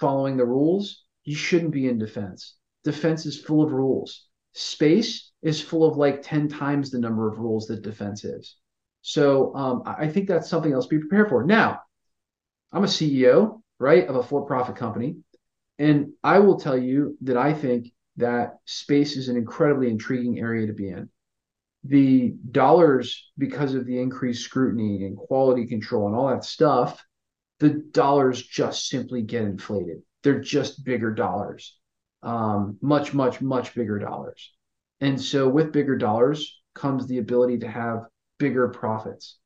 following 0.00 0.36
the 0.36 0.44
rules, 0.44 1.04
you 1.24 1.36
shouldn't 1.36 1.72
be 1.72 1.88
in 1.88 1.98
defense. 1.98 2.56
Defense 2.82 3.24
is 3.24 3.40
full 3.40 3.62
of 3.62 3.72
rules. 3.72 4.26
Space 4.52 5.29
is 5.42 5.60
full 5.60 5.88
of 5.88 5.96
like 5.96 6.22
10 6.22 6.48
times 6.48 6.90
the 6.90 6.98
number 6.98 7.30
of 7.30 7.38
rules 7.38 7.66
that 7.66 7.82
defense 7.82 8.24
is. 8.24 8.56
So 9.02 9.54
um, 9.54 9.82
I 9.86 10.08
think 10.08 10.28
that's 10.28 10.48
something 10.48 10.72
else 10.72 10.86
to 10.86 10.96
be 10.96 11.06
prepared 11.06 11.30
for. 11.30 11.44
Now, 11.44 11.80
I'm 12.72 12.84
a 12.84 12.88
CEO, 12.88 13.62
right, 13.78 14.06
of 14.06 14.16
a 14.16 14.22
for 14.22 14.44
profit 14.44 14.76
company. 14.76 15.16
And 15.78 16.12
I 16.22 16.40
will 16.40 16.60
tell 16.60 16.76
you 16.76 17.16
that 17.22 17.38
I 17.38 17.54
think 17.54 17.92
that 18.18 18.58
space 18.66 19.16
is 19.16 19.28
an 19.28 19.36
incredibly 19.36 19.88
intriguing 19.88 20.38
area 20.38 20.66
to 20.66 20.74
be 20.74 20.88
in. 20.88 21.08
The 21.84 22.34
dollars, 22.50 23.30
because 23.38 23.74
of 23.74 23.86
the 23.86 23.98
increased 23.98 24.44
scrutiny 24.44 25.06
and 25.06 25.16
quality 25.16 25.66
control 25.66 26.06
and 26.06 26.14
all 26.14 26.28
that 26.28 26.44
stuff, 26.44 27.02
the 27.60 27.70
dollars 27.70 28.42
just 28.42 28.88
simply 28.88 29.22
get 29.22 29.44
inflated. 29.44 30.02
They're 30.22 30.40
just 30.40 30.84
bigger 30.84 31.14
dollars, 31.14 31.78
um, 32.22 32.76
much, 32.82 33.14
much, 33.14 33.40
much 33.40 33.74
bigger 33.74 33.98
dollars. 33.98 34.52
And 35.00 35.20
so 35.20 35.48
with 35.48 35.72
bigger 35.72 35.96
dollars 35.96 36.60
comes 36.74 37.06
the 37.06 37.18
ability 37.18 37.58
to 37.58 37.68
have 37.68 38.04
bigger 38.38 38.68
profits. 38.68 39.38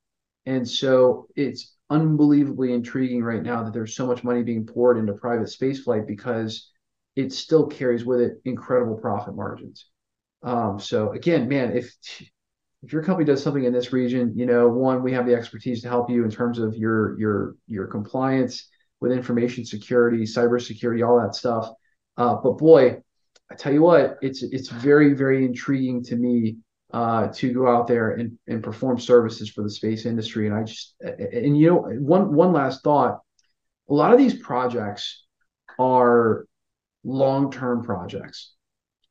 And 0.46 0.68
so 0.68 1.28
it's 1.36 1.74
unbelievably 1.90 2.72
intriguing 2.72 3.22
right 3.22 3.42
now 3.42 3.62
that 3.62 3.72
there's 3.72 3.94
so 3.94 4.06
much 4.06 4.24
money 4.24 4.42
being 4.42 4.66
poured 4.66 4.98
into 4.98 5.12
private 5.14 5.48
spaceflight 5.48 6.06
because 6.06 6.70
it 7.16 7.32
still 7.32 7.66
carries 7.66 8.04
with 8.04 8.20
it 8.20 8.40
incredible 8.44 8.96
profit 8.96 9.36
margins. 9.36 9.86
Um, 10.42 10.78
so 10.78 11.12
again, 11.12 11.48
man, 11.48 11.76
if 11.76 11.94
if 12.82 12.92
your 12.92 13.02
company 13.02 13.24
does 13.24 13.42
something 13.42 13.64
in 13.64 13.72
this 13.72 13.94
region, 13.94 14.34
you 14.36 14.44
know, 14.44 14.68
one, 14.68 15.02
we 15.02 15.12
have 15.12 15.24
the 15.26 15.34
expertise 15.34 15.80
to 15.82 15.88
help 15.88 16.10
you 16.10 16.22
in 16.24 16.30
terms 16.30 16.58
of 16.58 16.76
your 16.76 17.18
your 17.18 17.56
your 17.66 17.86
compliance 17.86 18.68
with 19.00 19.12
information 19.12 19.64
security, 19.64 20.24
cybersecurity, 20.24 21.06
all 21.06 21.20
that 21.20 21.34
stuff. 21.34 21.70
Uh, 22.16 22.36
but 22.42 22.58
boy, 22.58 22.98
I 23.50 23.54
tell 23.54 23.72
you 23.72 23.82
what, 23.82 24.18
it's 24.22 24.42
it's 24.42 24.68
very 24.68 25.14
very 25.14 25.44
intriguing 25.44 26.02
to 26.04 26.16
me 26.16 26.56
uh, 26.92 27.28
to 27.28 27.52
go 27.52 27.68
out 27.68 27.86
there 27.86 28.12
and, 28.12 28.38
and 28.46 28.62
perform 28.62 28.98
services 28.98 29.50
for 29.50 29.62
the 29.62 29.70
space 29.70 30.06
industry. 30.06 30.46
And 30.46 30.56
I 30.56 30.62
just 30.62 30.94
and 31.00 31.58
you 31.58 31.68
know 31.68 31.76
one 31.76 32.34
one 32.34 32.52
last 32.52 32.82
thought, 32.82 33.20
a 33.88 33.94
lot 33.94 34.12
of 34.12 34.18
these 34.18 34.34
projects 34.34 35.24
are 35.78 36.46
long 37.02 37.50
term 37.50 37.82
projects. 37.82 38.52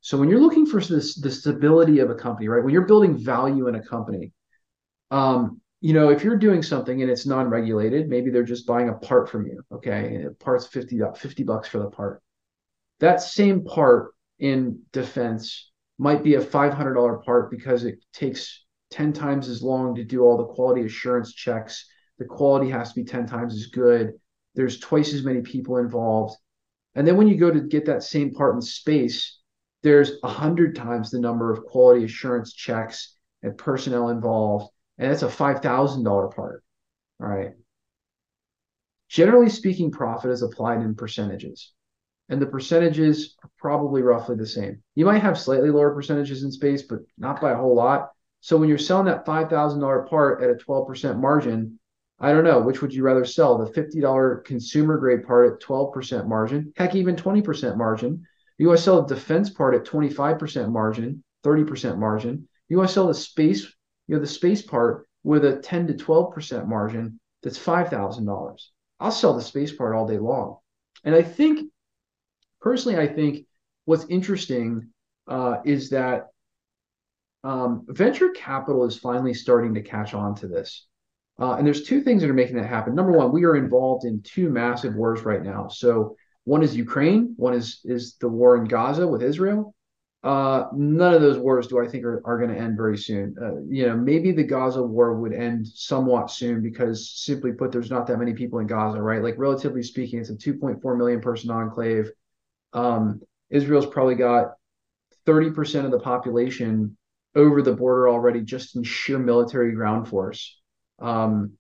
So 0.02 0.18
when 0.18 0.30
you're 0.30 0.42
looking 0.42 0.66
for 0.66 0.82
this 0.82 1.16
the 1.16 1.32
stability 1.32 2.00
of 2.00 2.10
a 2.10 2.16
company, 2.16 2.48
right? 2.48 2.64
When 2.64 2.74
you're 2.74 2.88
building 2.88 3.18
value 3.18 3.68
in 3.68 3.76
a 3.76 3.84
company, 3.84 4.34
um, 5.12 5.62
you 5.80 5.94
know, 5.94 6.10
if 6.10 6.24
you're 6.24 6.38
doing 6.38 6.64
something 6.64 7.02
and 7.02 7.12
it's 7.12 7.26
non-regulated, 7.26 8.08
maybe 8.08 8.30
they're 8.30 8.44
just 8.44 8.66
buying 8.66 8.90
a 8.90 8.94
part 8.94 9.30
from 9.30 9.46
you. 9.46 9.62
Okay, 9.72 10.26
parts 10.40 10.66
50, 10.68 11.02
50 11.16 11.44
bucks 11.44 11.68
for 11.68 11.80
the 11.80 11.90
part. 11.90 12.22
That 13.00 13.22
same 13.22 13.66
part 13.66 14.14
in 14.40 14.82
defense 14.92 15.72
might 15.98 16.24
be 16.24 16.36
a 16.36 16.42
$500 16.42 17.24
part 17.24 17.52
because 17.52 17.84
it 17.84 18.00
takes 18.14 18.66
10 18.92 19.14
times 19.14 19.48
as 19.48 19.62
long 19.62 19.96
to 19.96 20.04
do 20.04 20.22
all 20.22 20.38
the 20.38 20.54
quality 20.54 20.86
assurance 20.86 21.34
checks. 21.34 21.88
The 22.20 22.26
quality 22.26 22.70
has 22.70 22.90
to 22.90 23.02
be 23.02 23.06
10 23.06 23.26
times 23.26 23.56
as 23.56 23.68
good. 23.68 24.14
There's 24.56 24.80
twice 24.80 25.14
as 25.14 25.24
many 25.24 25.42
people 25.42 25.78
involved. 25.78 26.36
And 26.96 27.08
then 27.08 27.18
when 27.18 27.28
you 27.28 27.38
go 27.38 27.52
to 27.52 27.62
get 27.62 27.86
that 27.86 28.04
same 28.04 28.32
part 28.34 28.56
in 28.56 28.62
space, 28.62 29.40
there's 29.82 30.22
100 30.22 30.76
times 30.76 31.10
the 31.10 31.20
number 31.20 31.52
of 31.52 31.66
quality 31.66 32.06
assurance 32.06 32.54
checks 32.54 33.16
and 33.42 33.58
personnel 33.58 34.10
involved. 34.10 34.72
And 34.98 35.12
that's 35.12 35.24
a 35.24 35.28
$5,000 35.28 36.36
part. 36.36 36.64
All 37.20 37.28
right. 37.28 37.52
Generally 39.10 39.50
speaking, 39.50 39.92
profit 39.92 40.32
is 40.32 40.42
applied 40.42 40.82
in 40.82 40.96
percentages 40.96 41.72
and 42.34 42.42
the 42.42 42.48
percentages 42.48 43.36
are 43.44 43.52
probably 43.60 44.02
roughly 44.02 44.36
the 44.36 44.48
same. 44.48 44.82
You 44.96 45.06
might 45.06 45.22
have 45.22 45.38
slightly 45.38 45.70
lower 45.70 45.94
percentages 45.94 46.44
in 46.44 46.52
space, 46.52 46.82
but 46.82 47.02
not 47.16 47.40
by 47.40 47.52
a 47.52 47.56
whole 47.56 47.76
lot. 47.76 48.10
So 48.42 48.58
when 48.58 48.70
you're 48.70 48.80
selling 48.80 49.06
that 49.06 49.24
$5,000 49.24 50.10
part 50.10 50.42
at 50.42 50.50
a 50.50 50.56
12% 50.56 51.20
margin, 51.20 51.80
I 52.20 52.32
don't 52.32 52.44
know, 52.44 52.60
which 52.60 52.82
would 52.82 52.92
you 52.92 53.04
rather 53.04 53.24
sell? 53.24 53.60
The 53.60 53.72
$50 53.72 54.44
consumer 54.46 54.98
grade 54.98 55.28
part 55.28 55.54
at 55.54 55.62
12% 55.62 56.28
margin, 56.28 56.74
heck, 56.76 56.96
even 56.96 57.16
20% 57.16 57.78
margin. 57.78 58.24
You 58.58 58.68
want 58.68 58.80
to 58.80 58.84
sell 58.84 59.04
the 59.04 59.14
defense 59.14 59.52
part 59.52 59.76
at 59.76 59.86
25% 59.86 60.72
margin, 60.72 61.24
30% 61.46 62.00
margin. 62.00 62.50
You 62.68 62.78
want 62.78 62.90
to 62.90 62.94
sell 62.94 63.08
the 63.08 63.14
space, 63.14 63.64
you 64.08 64.16
know, 64.16 64.20
the 64.20 64.26
space 64.26 64.64
part 64.64 65.08
with 65.24 65.46
a 65.46 65.58
10 65.58 65.86
to 65.86 65.94
12% 65.94 66.68
margin 66.68 67.20
that's 67.44 67.60
$5,000. 67.60 68.58
I'll 69.00 69.12
sell 69.12 69.36
the 69.36 69.42
space 69.44 69.72
part 69.72 69.96
all 69.96 70.08
day 70.08 70.18
long. 70.18 70.58
And 71.04 71.14
I 71.14 71.22
think 71.22 71.70
personally, 72.64 73.00
I 73.00 73.08
think 73.08 73.46
what's 73.86 74.06
interesting 74.10 74.90
uh, 75.28 75.58
is 75.66 75.90
that 75.92 76.28
um, 77.44 77.86
venture 77.90 78.30
capital 78.30 78.86
is 78.86 78.98
finally 78.98 79.34
starting 79.34 79.74
to 79.76 79.82
catch 79.82 80.14
on 80.14 80.36
to 80.36 80.48
this. 80.48 80.88
Uh, 81.40 81.54
and 81.56 81.66
there's 81.68 81.84
two 81.84 82.02
things 82.02 82.22
that 82.22 82.30
are 82.30 82.34
making 82.34 82.56
that 82.58 82.68
happen. 82.68 82.96
Number 82.96 83.12
one, 83.12 83.32
we 83.32 83.44
are 83.44 83.56
involved 83.56 84.06
in 84.06 84.22
two 84.24 84.50
massive 84.50 84.96
wars 84.96 85.24
right 85.24 85.44
now. 85.44 85.68
So 85.68 86.16
one 86.46 86.64
is 86.64 86.76
Ukraine, 86.76 87.34
one 87.38 87.54
is 87.54 87.82
is 87.86 88.16
the 88.18 88.30
war 88.30 88.58
in 88.58 88.66
Gaza 88.66 89.08
with 89.08 89.24
Israel. 89.24 89.76
uh, 90.24 90.68
none 90.74 91.14
of 91.14 91.22
those 91.22 91.38
wars 91.38 91.68
do 91.68 91.82
I 91.84 91.88
think 91.88 92.06
are, 92.06 92.22
are 92.26 92.38
going 92.38 92.50
to 92.54 92.58
end 92.60 92.78
very 92.78 92.98
soon. 92.98 93.36
Uh, 93.42 93.62
you 93.70 93.88
know, 93.88 93.98
maybe 93.98 94.32
the 94.32 94.44
Gaza 94.44 94.82
war 94.82 95.20
would 95.20 95.34
end 95.34 95.68
somewhat 95.68 96.32
soon 96.32 96.62
because 96.62 97.12
simply 97.12 97.52
put, 97.52 97.72
there's 97.74 97.92
not 97.92 98.08
that 98.08 98.20
many 98.20 98.34
people 98.34 98.60
in 98.60 98.68
Gaza, 98.68 99.02
right? 99.02 99.22
Like 99.22 99.36
relatively 99.38 99.84
speaking, 99.84 100.20
it's 100.20 100.30
a 100.30 100.36
2.4 100.36 100.98
million 100.98 101.20
person 101.22 101.52
enclave. 101.52 102.10
Um, 102.74 103.22
Israel's 103.50 103.86
probably 103.86 104.16
got 104.16 104.54
30% 105.26 105.86
of 105.86 105.92
the 105.92 106.00
population 106.00 106.98
over 107.36 107.62
the 107.62 107.74
border 107.74 108.10
already 108.10 108.42
just 108.42 108.76
in 108.76 108.84
sheer 108.84 109.18
military 109.20 109.74
ground 109.74 110.08
force. 110.08 110.60
Um, 111.00 111.54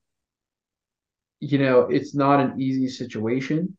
you 1.39 1.57
know, 1.57 1.81
it's 1.81 2.15
not 2.15 2.39
an 2.39 2.61
easy 2.61 2.87
situation 2.87 3.77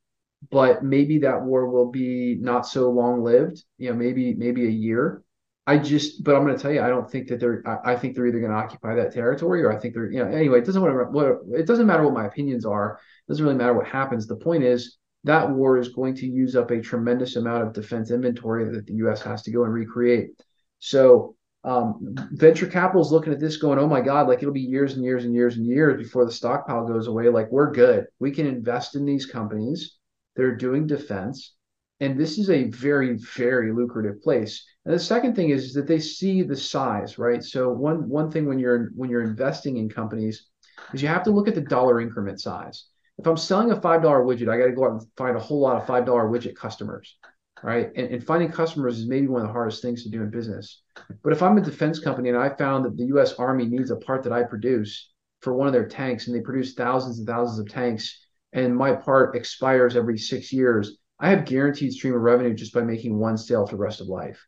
but 0.50 0.84
maybe 0.84 1.18
that 1.18 1.42
war 1.42 1.68
will 1.68 1.90
be 1.90 2.36
not 2.40 2.66
so 2.66 2.90
long 2.90 3.22
lived. 3.22 3.62
You 3.78 3.90
know, 3.90 3.96
maybe 3.96 4.34
maybe 4.34 4.66
a 4.66 4.70
year. 4.70 5.22
I 5.66 5.78
just, 5.78 6.22
but 6.22 6.36
I'm 6.36 6.44
going 6.44 6.54
to 6.54 6.60
tell 6.60 6.72
you, 6.72 6.82
I 6.82 6.88
don't 6.88 7.10
think 7.10 7.28
that 7.28 7.40
they're. 7.40 7.62
I, 7.66 7.92
I 7.92 7.96
think 7.96 8.14
they're 8.14 8.26
either 8.26 8.40
going 8.40 8.52
to 8.52 8.58
occupy 8.58 8.94
that 8.96 9.14
territory, 9.14 9.62
or 9.62 9.72
I 9.72 9.78
think 9.78 9.94
they're. 9.94 10.10
You 10.10 10.24
know, 10.24 10.30
anyway, 10.30 10.58
it 10.58 10.66
doesn't 10.66 10.82
matter 10.82 11.04
what 11.04 11.58
it 11.58 11.66
doesn't 11.66 11.86
matter 11.86 12.04
what 12.04 12.14
my 12.14 12.26
opinions 12.26 12.66
are. 12.66 13.00
It 13.26 13.32
doesn't 13.32 13.44
really 13.44 13.56
matter 13.56 13.74
what 13.74 13.86
happens. 13.86 14.26
The 14.26 14.36
point 14.36 14.64
is 14.64 14.98
that 15.24 15.50
war 15.50 15.78
is 15.78 15.88
going 15.88 16.14
to 16.16 16.26
use 16.26 16.54
up 16.54 16.70
a 16.70 16.80
tremendous 16.80 17.36
amount 17.36 17.62
of 17.62 17.72
defense 17.72 18.10
inventory 18.10 18.68
that 18.70 18.86
the 18.86 18.94
U.S. 18.94 19.22
has 19.22 19.42
to 19.42 19.50
go 19.50 19.64
and 19.64 19.72
recreate. 19.72 20.30
So 20.78 21.36
um, 21.64 22.14
venture 22.32 22.66
capital 22.66 23.00
is 23.00 23.10
looking 23.10 23.32
at 23.32 23.40
this 23.40 23.56
going, 23.56 23.78
oh 23.78 23.88
my 23.88 24.02
God, 24.02 24.28
like 24.28 24.40
it'll 24.40 24.52
be 24.52 24.60
years 24.60 24.94
and 24.94 25.04
years 25.04 25.24
and 25.24 25.34
years 25.34 25.56
and 25.56 25.66
years 25.66 25.96
before 25.96 26.26
the 26.26 26.32
stockpile 26.32 26.86
goes 26.86 27.06
away. 27.06 27.28
Like 27.28 27.50
we're 27.50 27.72
good. 27.72 28.06
We 28.18 28.30
can 28.30 28.46
invest 28.46 28.96
in 28.96 29.06
these 29.06 29.26
companies 29.26 29.96
they're 30.36 30.56
doing 30.56 30.86
defense. 30.86 31.54
And 32.00 32.18
this 32.18 32.38
is 32.38 32.50
a 32.50 32.64
very, 32.70 33.16
very 33.36 33.72
lucrative 33.72 34.20
place. 34.20 34.64
And 34.84 34.92
the 34.92 34.98
second 34.98 35.36
thing 35.36 35.50
is, 35.50 35.64
is 35.64 35.74
that 35.74 35.86
they 35.86 36.00
see 36.00 36.42
the 36.42 36.56
size, 36.56 37.18
right? 37.18 37.42
So 37.42 37.70
one 37.70 38.08
one 38.08 38.30
thing 38.30 38.46
when 38.46 38.58
you're 38.58 38.90
when 38.96 39.08
you're 39.08 39.22
investing 39.22 39.76
in 39.76 39.88
companies 39.88 40.48
is 40.92 41.00
you 41.00 41.08
have 41.08 41.22
to 41.24 41.30
look 41.30 41.48
at 41.48 41.54
the 41.54 41.60
dollar 41.60 42.00
increment 42.00 42.40
size. 42.40 42.86
If 43.18 43.26
I'm 43.26 43.36
selling 43.36 43.70
a 43.70 43.80
five 43.80 44.02
dollar 44.02 44.24
widget, 44.24 44.48
I 44.48 44.58
got 44.58 44.66
to 44.66 44.72
go 44.72 44.84
out 44.84 44.92
and 44.92 45.06
find 45.16 45.36
a 45.36 45.40
whole 45.40 45.60
lot 45.60 45.76
of 45.76 45.86
five 45.86 46.04
dollar 46.04 46.28
widget 46.28 46.56
customers, 46.56 47.16
right? 47.62 47.90
And, 47.94 48.08
and 48.08 48.26
finding 48.26 48.50
customers 48.50 48.98
is 48.98 49.06
maybe 49.06 49.28
one 49.28 49.42
of 49.42 49.48
the 49.48 49.52
hardest 49.52 49.82
things 49.82 50.02
to 50.02 50.10
do 50.10 50.22
in 50.22 50.30
business. 50.30 50.82
But 51.22 51.32
if 51.32 51.42
I'm 51.42 51.56
a 51.56 51.62
defense 51.62 51.98
company 52.00 52.28
and 52.28 52.38
I 52.38 52.50
found 52.56 52.84
that 52.84 52.96
the 52.96 53.06
U.S. 53.06 53.34
Army 53.34 53.66
needs 53.66 53.90
a 53.90 53.96
part 53.96 54.22
that 54.24 54.32
I 54.32 54.42
produce 54.42 55.10
for 55.42 55.54
one 55.54 55.66
of 55.66 55.72
their 55.72 55.86
tanks, 55.86 56.26
and 56.26 56.34
they 56.34 56.40
produce 56.40 56.74
thousands 56.74 57.18
and 57.18 57.28
thousands 57.28 57.58
of 57.58 57.68
tanks, 57.68 58.18
and 58.52 58.74
my 58.74 58.92
part 58.92 59.36
expires 59.36 59.96
every 59.96 60.16
six 60.16 60.52
years, 60.52 60.98
I 61.20 61.30
have 61.30 61.44
guaranteed 61.44 61.92
stream 61.92 62.14
of 62.14 62.22
revenue 62.22 62.54
just 62.54 62.72
by 62.72 62.82
making 62.82 63.18
one 63.18 63.36
sale 63.36 63.66
for 63.66 63.76
the 63.76 63.82
rest 63.82 64.00
of 64.00 64.08
life. 64.08 64.44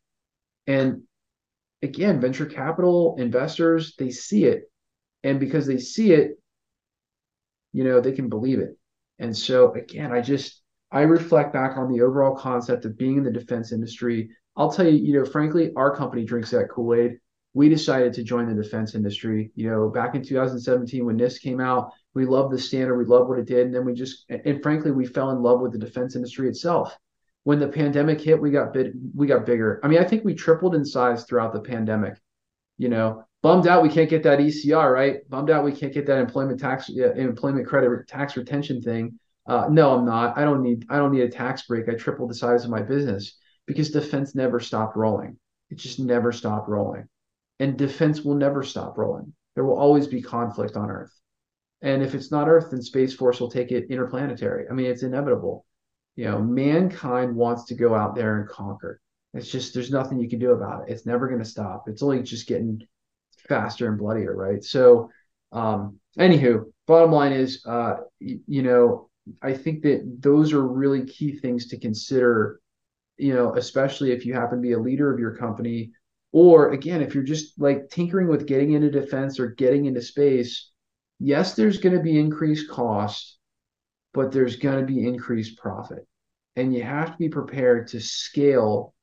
And 0.66 1.02
again, 1.82 2.20
venture 2.20 2.46
capital 2.46 3.16
investors, 3.18 3.94
they 3.98 4.10
see 4.10 4.44
it. 4.44 4.70
And 5.22 5.38
because 5.38 5.66
they 5.66 5.78
see 5.78 6.12
it, 6.12 6.38
you 7.76 7.84
know, 7.84 8.00
they 8.00 8.12
can 8.12 8.30
believe 8.30 8.58
it. 8.58 8.78
And 9.18 9.36
so 9.36 9.74
again, 9.74 10.10
I 10.10 10.22
just 10.22 10.62
I 10.90 11.02
reflect 11.02 11.52
back 11.52 11.76
on 11.76 11.92
the 11.92 12.00
overall 12.00 12.34
concept 12.34 12.86
of 12.86 12.96
being 12.96 13.18
in 13.18 13.24
the 13.24 13.30
defense 13.30 13.70
industry. 13.70 14.30
I'll 14.56 14.72
tell 14.72 14.86
you, 14.88 14.92
you 14.92 15.12
know, 15.12 15.26
frankly, 15.26 15.72
our 15.76 15.94
company 15.94 16.24
drinks 16.24 16.50
that 16.52 16.70
Kool-Aid. 16.70 17.18
We 17.52 17.68
decided 17.68 18.14
to 18.14 18.22
join 18.22 18.48
the 18.48 18.62
defense 18.62 18.94
industry. 18.94 19.50
You 19.56 19.68
know, 19.68 19.90
back 19.90 20.14
in 20.14 20.22
2017 20.22 21.04
when 21.04 21.18
NIST 21.18 21.42
came 21.42 21.60
out, 21.60 21.92
we 22.14 22.24
loved 22.24 22.54
the 22.54 22.58
standard, 22.58 22.96
we 22.96 23.04
loved 23.04 23.28
what 23.28 23.38
it 23.38 23.46
did, 23.46 23.66
and 23.66 23.74
then 23.74 23.84
we 23.84 23.92
just 23.92 24.24
and 24.30 24.62
frankly 24.62 24.90
we 24.90 25.04
fell 25.04 25.30
in 25.32 25.42
love 25.42 25.60
with 25.60 25.72
the 25.72 25.78
defense 25.78 26.16
industry 26.16 26.48
itself. 26.48 26.96
When 27.44 27.58
the 27.58 27.68
pandemic 27.68 28.22
hit, 28.22 28.40
we 28.40 28.50
got 28.50 28.72
big, 28.72 28.92
we 29.14 29.26
got 29.26 29.44
bigger. 29.44 29.80
I 29.84 29.88
mean, 29.88 29.98
I 29.98 30.04
think 30.04 30.24
we 30.24 30.34
tripled 30.34 30.74
in 30.74 30.84
size 30.84 31.24
throughout 31.24 31.52
the 31.52 31.60
pandemic. 31.60 32.14
You 32.78 32.88
know, 32.88 33.24
bummed 33.46 33.68
out 33.68 33.80
we 33.80 33.88
can't 33.88 34.10
get 34.10 34.24
that 34.24 34.40
ECR 34.40 34.92
right. 34.92 35.30
Bummed 35.30 35.50
out 35.50 35.64
we 35.64 35.70
can't 35.70 35.94
get 35.94 36.04
that 36.06 36.18
employment 36.18 36.58
tax, 36.58 36.88
employment 36.88 37.64
credit 37.64 38.08
tax 38.08 38.36
retention 38.36 38.82
thing. 38.82 39.20
Uh, 39.46 39.68
no, 39.70 39.94
I'm 39.94 40.04
not. 40.04 40.36
I 40.36 40.42
don't 40.42 40.64
need. 40.64 40.84
I 40.90 40.96
don't 40.96 41.12
need 41.12 41.22
a 41.22 41.28
tax 41.28 41.62
break. 41.62 41.88
I 41.88 41.94
tripled 41.94 42.28
the 42.28 42.34
size 42.34 42.64
of 42.64 42.70
my 42.70 42.82
business 42.82 43.38
because 43.64 43.92
defense 43.92 44.34
never 44.34 44.58
stopped 44.58 44.96
rolling. 44.96 45.38
It 45.70 45.78
just 45.78 46.00
never 46.00 46.32
stopped 46.32 46.68
rolling, 46.68 47.08
and 47.60 47.78
defense 47.78 48.22
will 48.22 48.34
never 48.34 48.64
stop 48.64 48.98
rolling. 48.98 49.32
There 49.54 49.64
will 49.64 49.78
always 49.78 50.08
be 50.08 50.20
conflict 50.20 50.76
on 50.76 50.90
Earth. 50.90 51.12
And 51.82 52.02
if 52.02 52.16
it's 52.16 52.32
not 52.32 52.48
Earth, 52.48 52.72
then 52.72 52.82
Space 52.82 53.14
Force 53.14 53.38
will 53.38 53.50
take 53.50 53.70
it 53.70 53.92
interplanetary. 53.92 54.66
I 54.68 54.72
mean, 54.72 54.86
it's 54.86 55.04
inevitable. 55.04 55.64
You 56.16 56.24
know, 56.24 56.40
mankind 56.40 57.36
wants 57.36 57.66
to 57.66 57.76
go 57.76 57.94
out 57.94 58.16
there 58.16 58.40
and 58.40 58.48
conquer. 58.48 59.00
It's 59.34 59.52
just 59.52 59.72
there's 59.72 59.92
nothing 59.92 60.18
you 60.18 60.28
can 60.28 60.40
do 60.40 60.50
about 60.50 60.88
it. 60.88 60.92
It's 60.92 61.06
never 61.06 61.28
going 61.28 61.42
to 61.42 61.48
stop. 61.48 61.84
It's 61.86 62.02
only 62.02 62.24
just 62.24 62.48
getting 62.48 62.82
faster 63.48 63.88
and 63.88 63.98
bloodier, 63.98 64.34
right? 64.34 64.62
So, 64.62 65.10
um, 65.52 65.98
anywho, 66.18 66.64
bottom 66.86 67.12
line 67.12 67.32
is, 67.32 67.64
uh, 67.66 67.96
you, 68.18 68.40
you 68.46 68.62
know, 68.62 69.08
I 69.42 69.54
think 69.54 69.82
that 69.82 70.18
those 70.20 70.52
are 70.52 70.66
really 70.66 71.04
key 71.04 71.32
things 71.32 71.68
to 71.68 71.78
consider. 71.78 72.60
You 73.18 73.32
know, 73.32 73.54
especially 73.56 74.12
if 74.12 74.26
you 74.26 74.34
happen 74.34 74.58
to 74.58 74.62
be 74.62 74.72
a 74.72 74.78
leader 74.78 75.12
of 75.12 75.18
your 75.18 75.36
company, 75.36 75.92
or 76.32 76.72
again, 76.72 77.00
if 77.00 77.14
you're 77.14 77.24
just 77.24 77.58
like 77.58 77.88
tinkering 77.88 78.28
with 78.28 78.46
getting 78.46 78.72
into 78.72 78.90
defense 78.90 79.40
or 79.40 79.48
getting 79.48 79.86
into 79.86 80.02
space 80.02 80.70
yes, 81.18 81.54
there's 81.54 81.78
going 81.78 81.94
to 81.94 82.02
be 82.02 82.18
increased 82.18 82.70
cost, 82.70 83.38
but 84.12 84.32
there's 84.32 84.56
going 84.56 84.80
to 84.80 84.92
be 84.92 85.06
increased 85.06 85.58
profit. 85.58 86.06
And 86.56 86.74
you 86.74 86.82
have 86.82 87.12
to 87.12 87.18
be 87.18 87.28
prepared 87.28 87.88
to 87.88 88.00
scale 88.00 88.94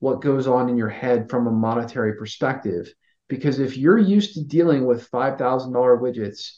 what 0.00 0.22
goes 0.22 0.46
on 0.46 0.68
in 0.68 0.76
your 0.76 0.88
head 0.88 1.28
from 1.28 1.46
a 1.46 1.52
monetary 1.52 2.14
perspective. 2.14 2.92
Because 3.28 3.58
if 3.58 3.76
you're 3.76 3.98
used 3.98 4.34
to 4.34 4.44
dealing 4.44 4.86
with 4.86 5.10
$5,000 5.10 5.38
widgets 6.00 6.52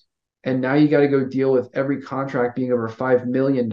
and 0.44 0.60
now 0.60 0.74
you 0.74 0.88
got 0.88 1.00
to 1.00 1.08
go 1.08 1.24
deal 1.24 1.52
with 1.52 1.70
every 1.74 2.00
contract 2.00 2.56
being 2.56 2.72
over 2.72 2.88
$5 2.88 3.26
million, 3.26 3.70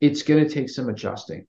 it's 0.00 0.22
going 0.22 0.46
to 0.46 0.50
take 0.52 0.68
some 0.68 0.88
adjusting. 0.88 1.46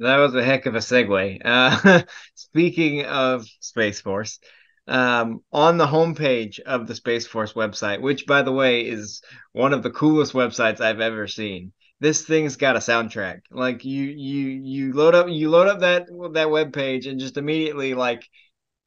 That 0.00 0.18
was 0.18 0.34
a 0.34 0.44
heck 0.44 0.66
of 0.66 0.74
a 0.74 0.78
segue. 0.78 1.40
Uh, 1.44 2.02
speaking 2.34 3.04
of 3.04 3.46
Space 3.60 4.00
Force, 4.00 4.38
um, 4.86 5.42
on 5.52 5.76
the 5.76 5.86
homepage 5.86 6.60
of 6.60 6.86
the 6.86 6.94
Space 6.94 7.26
Force 7.26 7.52
website, 7.52 8.00
which, 8.00 8.26
by 8.26 8.42
the 8.42 8.52
way, 8.52 8.82
is 8.86 9.22
one 9.52 9.74
of 9.74 9.82
the 9.82 9.90
coolest 9.90 10.32
websites 10.32 10.80
I've 10.80 11.00
ever 11.00 11.26
seen. 11.26 11.72
This 12.00 12.24
thing's 12.24 12.56
got 12.56 12.76
a 12.76 12.80
soundtrack. 12.80 13.40
Like 13.50 13.84
you, 13.84 14.04
you, 14.04 14.48
you 14.48 14.92
load 14.92 15.14
up, 15.14 15.28
you 15.28 15.50
load 15.50 15.68
up 15.68 15.80
that 15.80 16.06
that 16.34 16.50
web 16.50 16.72
page, 16.72 17.06
and 17.06 17.18
just 17.20 17.36
immediately, 17.36 17.94
like, 17.94 18.24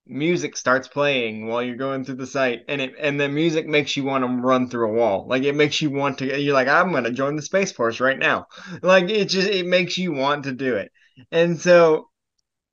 music 0.07 0.57
starts 0.57 0.87
playing 0.87 1.47
while 1.47 1.63
you're 1.63 1.75
going 1.75 2.03
through 2.03 2.15
the 2.15 2.27
site, 2.27 2.61
and 2.67 2.81
it 2.81 2.93
and 2.99 3.19
the 3.19 3.29
music 3.29 3.67
makes 3.67 3.95
you 3.97 4.03
want 4.03 4.23
to 4.23 4.41
run 4.41 4.69
through 4.69 4.89
a 4.89 4.93
wall. 4.93 5.27
Like 5.27 5.43
it 5.43 5.55
makes 5.55 5.81
you 5.81 5.89
want 5.89 6.19
to. 6.19 6.41
You're 6.41 6.53
like, 6.53 6.67
I'm 6.67 6.91
gonna 6.91 7.11
join 7.11 7.35
the 7.35 7.41
Space 7.41 7.71
Force 7.71 7.99
right 7.99 8.19
now. 8.19 8.47
Like 8.81 9.09
it 9.09 9.25
just 9.25 9.49
it 9.49 9.65
makes 9.65 9.97
you 9.97 10.13
want 10.13 10.45
to 10.45 10.51
do 10.53 10.75
it. 10.75 10.91
And 11.31 11.59
so, 11.59 12.09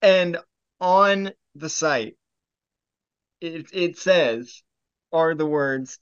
and 0.03 0.38
on 0.81 1.33
the 1.55 1.68
site 1.68 2.16
it, 3.40 3.66
it 3.72 3.98
says 3.98 4.62
are 5.12 5.35
the 5.35 5.46
words 5.46 5.98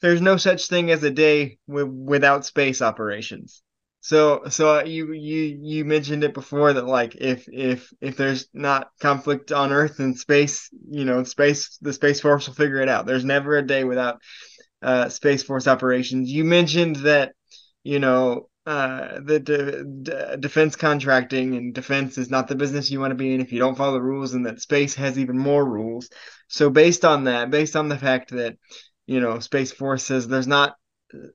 there's 0.00 0.20
no 0.20 0.36
such 0.36 0.68
thing 0.68 0.90
as 0.90 1.02
a 1.02 1.10
day 1.10 1.58
w- 1.68 1.86
without 1.86 2.44
space 2.46 2.82
operations. 2.82 3.62
So 4.00 4.44
so 4.48 4.84
you 4.84 5.12
you 5.12 5.58
you 5.60 5.84
mentioned 5.84 6.24
it 6.24 6.32
before 6.34 6.72
that 6.72 6.86
like 6.86 7.16
if 7.16 7.46
if 7.48 7.92
if 8.00 8.16
there's 8.16 8.48
not 8.54 8.90
conflict 9.00 9.52
on 9.52 9.72
earth 9.72 9.98
and 9.98 10.16
space 10.16 10.70
you 10.88 11.04
know 11.04 11.24
space 11.24 11.76
the 11.80 11.92
space 11.92 12.20
force 12.20 12.46
will 12.46 12.54
figure 12.54 12.80
it 12.80 12.88
out. 12.88 13.06
There's 13.06 13.24
never 13.24 13.56
a 13.56 13.66
day 13.66 13.84
without 13.84 14.20
uh 14.82 15.08
space 15.08 15.42
force 15.42 15.66
operations. 15.66 16.30
You 16.30 16.44
mentioned 16.44 16.96
that 16.96 17.32
you 17.82 17.98
know 17.98 18.48
uh, 18.66 19.20
the 19.24 19.40
de- 19.40 20.36
defense 20.36 20.76
contracting 20.76 21.56
and 21.56 21.72
defense 21.74 22.18
is 22.18 22.28
not 22.28 22.48
the 22.48 22.54
business 22.54 22.90
you 22.90 23.00
want 23.00 23.12
to 23.12 23.14
be 23.14 23.32
in 23.32 23.40
if 23.40 23.50
you 23.50 23.58
don't 23.58 23.76
follow 23.78 23.94
the 23.94 24.02
rules, 24.02 24.34
and 24.34 24.44
that 24.44 24.60
space 24.60 24.94
has 24.94 25.18
even 25.18 25.38
more 25.38 25.64
rules. 25.64 26.10
So, 26.48 26.68
based 26.68 27.02
on 27.02 27.24
that, 27.24 27.50
based 27.50 27.76
on 27.76 27.88
the 27.88 27.96
fact 27.96 28.30
that 28.32 28.56
you 29.08 29.20
know 29.20 29.40
Space 29.40 29.72
Force 29.72 30.04
says 30.04 30.28
there's 30.28 30.46
not 30.46 30.76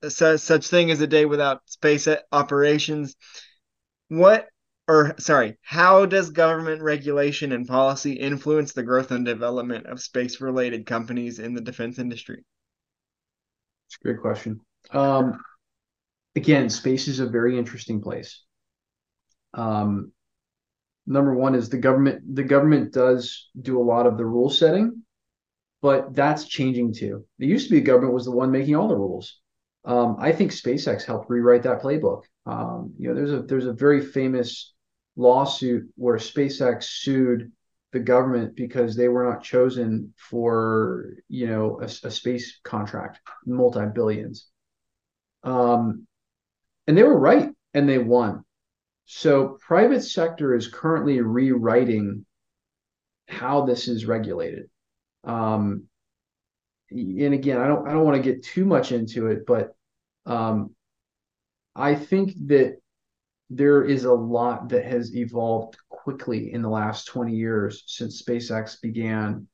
su- 0.08 0.38
such 0.38 0.68
thing 0.68 0.90
as 0.90 1.00
a 1.00 1.06
day 1.06 1.26
without 1.26 1.60
space 1.66 2.08
operations, 2.30 3.16
what 4.08 4.46
or 4.86 5.14
sorry, 5.18 5.58
how 5.62 6.06
does 6.06 6.30
government 6.30 6.82
regulation 6.82 7.52
and 7.52 7.66
policy 7.66 8.12
influence 8.12 8.72
the 8.72 8.82
growth 8.82 9.10
and 9.10 9.24
development 9.24 9.86
of 9.86 10.00
space 10.00 10.40
related 10.40 10.86
companies 10.86 11.38
in 11.38 11.54
the 11.54 11.60
defense 11.60 11.98
industry? 11.98 12.44
It's 13.88 13.96
a 14.00 14.04
great 14.04 14.20
question. 14.20 14.60
Um, 14.92 15.40
again, 16.36 16.70
space 16.70 17.08
is 17.08 17.18
a 17.18 17.26
very 17.26 17.58
interesting 17.58 18.02
place. 18.02 18.42
Um, 19.54 20.12
number 21.06 21.34
one 21.34 21.54
is 21.54 21.70
the 21.70 21.78
government. 21.78 22.36
The 22.36 22.44
government 22.44 22.92
does 22.92 23.48
do 23.60 23.80
a 23.80 23.82
lot 23.82 24.06
of 24.06 24.16
the 24.16 24.26
rule 24.26 24.50
setting, 24.50 25.03
but 25.84 26.14
that's 26.14 26.46
changing 26.46 26.94
too. 26.94 27.26
It 27.38 27.44
used 27.44 27.68
to 27.68 27.74
be 27.74 27.82
government 27.82 28.14
was 28.14 28.24
the 28.24 28.30
one 28.30 28.50
making 28.50 28.74
all 28.74 28.88
the 28.88 28.96
rules. 28.96 29.42
Um, 29.84 30.16
I 30.18 30.32
think 30.32 30.50
SpaceX 30.50 31.04
helped 31.04 31.28
rewrite 31.28 31.64
that 31.64 31.82
playbook. 31.82 32.22
Um, 32.46 32.94
you 32.98 33.08
know, 33.08 33.14
there's 33.14 33.32
a 33.32 33.42
there's 33.42 33.66
a 33.66 33.72
very 33.74 34.00
famous 34.00 34.72
lawsuit 35.14 35.86
where 35.96 36.16
SpaceX 36.16 36.84
sued 36.84 37.52
the 37.92 38.00
government 38.00 38.56
because 38.56 38.96
they 38.96 39.08
were 39.08 39.30
not 39.30 39.42
chosen 39.42 40.14
for 40.16 41.16
you 41.28 41.48
know 41.48 41.78
a, 41.82 41.84
a 41.84 42.10
space 42.10 42.58
contract, 42.64 43.20
multi 43.44 43.84
billions. 43.94 44.46
Um, 45.42 46.06
and 46.86 46.96
they 46.96 47.02
were 47.02 47.20
right, 47.20 47.50
and 47.74 47.86
they 47.86 47.98
won. 47.98 48.42
So 49.04 49.58
private 49.60 50.00
sector 50.00 50.54
is 50.54 50.66
currently 50.66 51.20
rewriting 51.20 52.24
how 53.28 53.66
this 53.66 53.86
is 53.86 54.06
regulated. 54.06 54.70
Um, 55.24 55.84
and 56.90 57.34
again, 57.34 57.60
I 57.60 57.66
don't 57.66 57.88
I 57.88 57.92
don't 57.92 58.04
want 58.04 58.16
to 58.16 58.22
get 58.22 58.44
too 58.44 58.64
much 58.64 58.92
into 58.92 59.28
it, 59.28 59.46
but 59.46 59.74
um, 60.26 60.74
I 61.74 61.94
think 61.94 62.34
that 62.46 62.78
there 63.50 63.84
is 63.84 64.04
a 64.04 64.12
lot 64.12 64.68
that 64.70 64.84
has 64.84 65.14
evolved 65.14 65.76
quickly 65.88 66.52
in 66.52 66.62
the 66.62 66.68
last 66.68 67.06
20 67.06 67.34
years 67.34 67.84
since 67.86 68.22
SpaceX 68.22 68.80
began. 68.80 69.46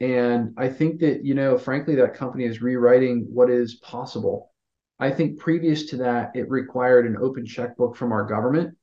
And 0.00 0.54
I 0.56 0.68
think 0.68 1.00
that, 1.00 1.24
you 1.24 1.34
know, 1.34 1.56
frankly, 1.56 1.94
that 1.96 2.14
company 2.14 2.44
is 2.44 2.60
rewriting 2.60 3.26
what 3.32 3.50
is 3.50 3.76
possible. 3.76 4.52
I 4.98 5.10
think 5.10 5.38
previous 5.38 5.86
to 5.86 5.96
that, 5.98 6.34
it 6.34 6.50
required 6.50 7.06
an 7.06 7.16
open 7.16 7.46
checkbook 7.46 7.96
from 7.96 8.12
our 8.12 8.24
government. 8.24 8.76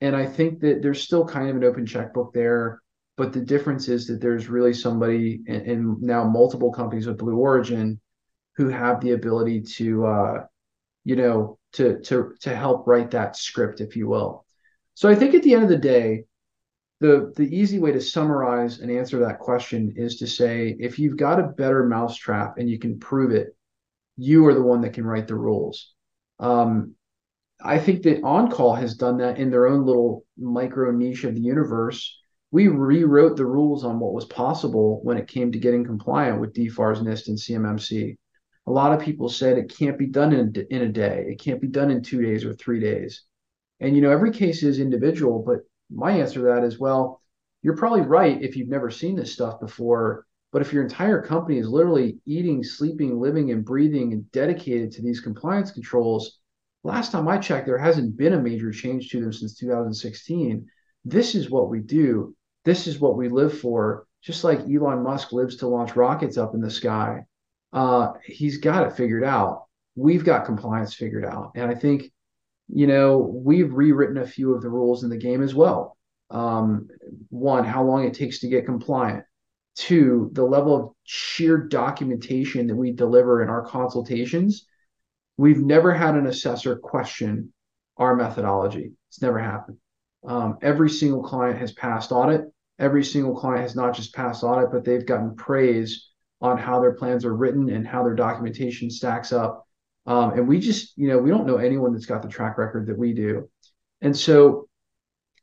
And 0.00 0.14
I 0.16 0.26
think 0.26 0.60
that 0.60 0.82
there's 0.82 1.02
still 1.02 1.24
kind 1.24 1.50
of 1.50 1.56
an 1.56 1.64
open 1.64 1.86
checkbook 1.86 2.32
there. 2.32 2.80
But 3.20 3.34
the 3.34 3.42
difference 3.42 3.88
is 3.88 4.06
that 4.06 4.22
there's 4.22 4.48
really 4.48 4.72
somebody, 4.72 5.42
and 5.46 6.00
now 6.00 6.24
multiple 6.24 6.72
companies 6.72 7.06
with 7.06 7.18
Blue 7.18 7.36
Origin, 7.36 8.00
who 8.56 8.68
have 8.68 9.02
the 9.02 9.10
ability 9.10 9.60
to, 9.76 10.06
uh, 10.06 10.44
you 11.04 11.16
know, 11.16 11.58
to 11.74 12.00
to 12.00 12.32
to 12.40 12.56
help 12.56 12.86
write 12.86 13.10
that 13.10 13.36
script, 13.36 13.82
if 13.82 13.94
you 13.94 14.08
will. 14.08 14.46
So 14.94 15.06
I 15.10 15.14
think 15.14 15.34
at 15.34 15.42
the 15.42 15.52
end 15.52 15.64
of 15.64 15.68
the 15.68 15.76
day, 15.76 16.24
the 17.00 17.30
the 17.36 17.54
easy 17.54 17.78
way 17.78 17.92
to 17.92 18.00
summarize 18.00 18.78
and 18.78 18.90
answer 18.90 19.18
that 19.18 19.38
question 19.38 19.92
is 19.96 20.16
to 20.20 20.26
say 20.26 20.74
if 20.80 20.98
you've 20.98 21.18
got 21.18 21.38
a 21.38 21.48
better 21.48 21.84
mousetrap 21.84 22.56
and 22.56 22.70
you 22.70 22.78
can 22.78 22.98
prove 22.98 23.32
it, 23.32 23.54
you 24.16 24.46
are 24.46 24.54
the 24.54 24.62
one 24.62 24.80
that 24.80 24.94
can 24.94 25.04
write 25.04 25.28
the 25.28 25.34
rules. 25.34 25.92
Um, 26.38 26.94
I 27.62 27.80
think 27.80 28.02
that 28.04 28.22
OnCall 28.22 28.78
has 28.78 28.96
done 28.96 29.18
that 29.18 29.36
in 29.36 29.50
their 29.50 29.66
own 29.66 29.84
little 29.84 30.24
micro 30.38 30.90
niche 30.90 31.24
of 31.24 31.34
the 31.34 31.42
universe. 31.42 32.16
We 32.52 32.68
rewrote 32.68 33.36
the 33.36 33.46
rules 33.46 33.84
on 33.84 34.00
what 34.00 34.12
was 34.12 34.24
possible 34.24 35.00
when 35.02 35.16
it 35.16 35.28
came 35.28 35.52
to 35.52 35.58
getting 35.58 35.84
compliant 35.84 36.40
with 36.40 36.52
DFARS, 36.52 37.02
NIST, 37.02 37.28
and 37.28 37.38
CMMC 37.38 38.16
a 38.66 38.70
lot 38.70 38.92
of 38.92 39.04
people 39.04 39.28
said 39.28 39.58
it 39.58 39.74
can't 39.76 39.98
be 39.98 40.06
done 40.06 40.32
in, 40.32 40.54
in 40.70 40.82
a 40.82 40.88
day. 40.88 41.26
It 41.28 41.40
can't 41.40 41.60
be 41.60 41.66
done 41.66 41.90
in 41.90 42.02
two 42.02 42.22
days 42.22 42.44
or 42.44 42.54
three 42.54 42.78
days. 42.78 43.24
And, 43.80 43.96
you 43.96 44.02
know, 44.02 44.12
every 44.12 44.30
case 44.30 44.62
is 44.62 44.78
individual, 44.78 45.42
but 45.44 45.60
my 45.90 46.12
answer 46.12 46.40
to 46.40 46.46
that 46.46 46.64
is, 46.64 46.78
well, 46.78 47.20
you're 47.62 47.76
probably 47.76 48.02
right 48.02 48.40
if 48.40 48.56
you've 48.56 48.68
never 48.68 48.90
seen 48.90 49.16
this 49.16 49.32
stuff 49.32 49.58
before. 49.58 50.24
But 50.52 50.62
if 50.62 50.72
your 50.72 50.84
entire 50.84 51.20
company 51.20 51.58
is 51.58 51.68
literally 51.68 52.18
eating, 52.26 52.62
sleeping, 52.62 53.18
living, 53.18 53.50
and 53.50 53.64
breathing 53.64 54.12
and 54.12 54.30
dedicated 54.30 54.92
to 54.92 55.02
these 55.02 55.20
compliance 55.20 55.72
controls, 55.72 56.38
last 56.84 57.10
time 57.10 57.26
I 57.26 57.38
checked, 57.38 57.66
there 57.66 57.78
hasn't 57.78 58.16
been 58.16 58.34
a 58.34 58.40
major 58.40 58.70
change 58.70 59.10
to 59.10 59.20
them 59.20 59.32
since 59.32 59.56
2016. 59.56 60.66
This 61.04 61.34
is 61.34 61.50
what 61.50 61.70
we 61.70 61.80
do. 61.80 62.36
This 62.64 62.86
is 62.86 62.98
what 62.98 63.16
we 63.16 63.28
live 63.28 63.58
for. 63.58 64.06
Just 64.22 64.44
like 64.44 64.60
Elon 64.60 65.02
Musk 65.02 65.32
lives 65.32 65.56
to 65.56 65.66
launch 65.66 65.96
rockets 65.96 66.36
up 66.36 66.54
in 66.54 66.60
the 66.60 66.70
sky 66.70 67.24
uh, 67.72 68.12
he's 68.24 68.58
got 68.58 68.86
it 68.86 68.96
figured 68.96 69.24
out. 69.24 69.66
We've 69.96 70.24
got 70.24 70.44
compliance 70.46 70.94
figured 70.94 71.24
out. 71.24 71.52
And 71.54 71.70
I 71.70 71.74
think, 71.74 72.10
you 72.68 72.86
know, 72.86 73.18
we've 73.18 73.72
rewritten 73.72 74.18
a 74.18 74.26
few 74.26 74.54
of 74.54 74.62
the 74.62 74.68
rules 74.68 75.04
in 75.04 75.10
the 75.10 75.16
game 75.16 75.42
as 75.42 75.54
well. 75.54 75.96
Um, 76.30 76.88
one, 77.28 77.64
how 77.64 77.84
long 77.84 78.04
it 78.04 78.14
takes 78.14 78.40
to 78.40 78.48
get 78.48 78.66
compliant. 78.66 79.24
Two, 79.76 80.30
the 80.32 80.44
level 80.44 80.76
of 80.76 80.90
sheer 81.04 81.58
documentation 81.58 82.66
that 82.66 82.76
we 82.76 82.92
deliver 82.92 83.42
in 83.42 83.48
our 83.48 83.62
consultations. 83.62 84.66
We've 85.36 85.60
never 85.60 85.92
had 85.92 86.16
an 86.16 86.26
assessor 86.26 86.76
question 86.76 87.52
our 87.96 88.14
methodology. 88.14 88.92
It's 89.08 89.22
never 89.22 89.38
happened. 89.38 89.78
Um, 90.26 90.58
every 90.62 90.90
single 90.90 91.22
client 91.22 91.58
has 91.58 91.72
passed 91.72 92.12
audit. 92.12 92.42
Every 92.78 93.04
single 93.04 93.36
client 93.36 93.62
has 93.62 93.76
not 93.76 93.94
just 93.94 94.14
passed 94.14 94.42
audit, 94.42 94.70
but 94.70 94.84
they've 94.84 95.06
gotten 95.06 95.34
praise 95.36 96.08
on 96.40 96.56
how 96.56 96.80
their 96.80 96.94
plans 96.94 97.24
are 97.24 97.34
written 97.34 97.68
and 97.70 97.86
how 97.86 98.02
their 98.02 98.14
documentation 98.14 98.90
stacks 98.90 99.32
up. 99.32 99.66
Um, 100.06 100.32
and 100.32 100.48
we 100.48 100.58
just, 100.60 100.96
you 100.96 101.08
know, 101.08 101.18
we 101.18 101.30
don't 101.30 101.46
know 101.46 101.58
anyone 101.58 101.92
that's 101.92 102.06
got 102.06 102.22
the 102.22 102.28
track 102.28 102.56
record 102.58 102.86
that 102.86 102.98
we 102.98 103.12
do. 103.12 103.50
And 104.00 104.16
so, 104.16 104.68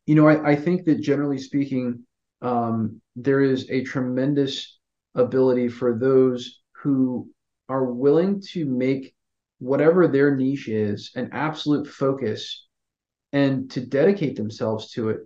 you 0.06 0.16
know, 0.16 0.28
I, 0.28 0.52
I 0.52 0.56
think 0.56 0.86
that 0.86 1.02
generally 1.02 1.38
speaking, 1.38 2.04
um, 2.42 3.02
there 3.16 3.42
is 3.42 3.70
a 3.70 3.84
tremendous 3.84 4.78
ability 5.16 5.70
for 5.70 5.98
those 5.98 6.60
who 6.82 7.30
are 7.70 7.86
willing 7.86 8.42
to 8.54 8.66
make 8.66 9.14
whatever 9.60 10.08
their 10.08 10.36
niche 10.36 10.68
is 10.68 11.12
an 11.16 11.30
absolute 11.34 11.88
focus 11.88 12.67
and 13.34 13.70
to 13.72 13.82
dedicate 13.86 14.36
themselves 14.36 14.92
to 14.92 15.10
it. 15.10 15.20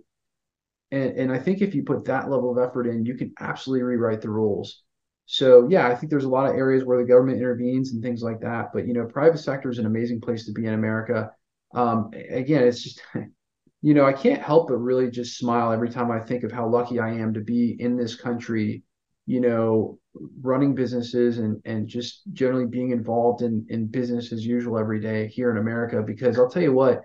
And, 0.90 1.16
and 1.16 1.32
I 1.32 1.38
think 1.38 1.60
if 1.60 1.74
you 1.74 1.82
put 1.82 2.04
that 2.06 2.30
level 2.30 2.50
of 2.50 2.58
effort 2.58 2.86
in, 2.86 3.06
you 3.06 3.14
can 3.14 3.32
absolutely 3.40 3.82
rewrite 3.82 4.20
the 4.20 4.30
rules. 4.30 4.82
So 5.26 5.68
yeah, 5.68 5.88
I 5.88 5.94
think 5.94 6.10
there's 6.10 6.24
a 6.24 6.28
lot 6.28 6.50
of 6.50 6.56
areas 6.56 6.84
where 6.84 6.98
the 6.98 7.08
government 7.08 7.38
intervenes 7.38 7.92
and 7.92 8.02
things 8.02 8.22
like 8.22 8.40
that. 8.40 8.70
But 8.72 8.86
you 8.86 8.92
know, 8.92 9.06
private 9.06 9.38
sector 9.38 9.70
is 9.70 9.78
an 9.78 9.86
amazing 9.86 10.20
place 10.20 10.44
to 10.46 10.52
be 10.52 10.66
in 10.66 10.74
America. 10.74 11.30
Um, 11.74 12.10
again, 12.30 12.64
it's 12.64 12.82
just 12.82 13.00
you 13.82 13.94
know, 13.94 14.04
I 14.04 14.12
can't 14.12 14.42
help 14.42 14.68
but 14.68 14.76
really 14.76 15.10
just 15.10 15.38
smile 15.38 15.72
every 15.72 15.90
time 15.90 16.10
I 16.10 16.20
think 16.20 16.44
of 16.44 16.52
how 16.52 16.68
lucky 16.68 17.00
I 17.00 17.10
am 17.10 17.34
to 17.34 17.40
be 17.40 17.76
in 17.80 17.96
this 17.96 18.14
country, 18.14 18.84
you 19.26 19.40
know, 19.40 19.98
running 20.40 20.74
businesses 20.74 21.38
and 21.38 21.60
and 21.64 21.88
just 21.88 22.22
generally 22.32 22.66
being 22.66 22.90
involved 22.90 23.42
in 23.42 23.66
in 23.70 23.86
business 23.86 24.32
as 24.32 24.46
usual 24.46 24.78
every 24.78 25.00
day 25.00 25.28
here 25.28 25.50
in 25.50 25.56
America. 25.58 26.02
Because 26.02 26.38
I'll 26.38 26.50
tell 26.50 26.62
you 26.62 26.72
what, 26.72 27.02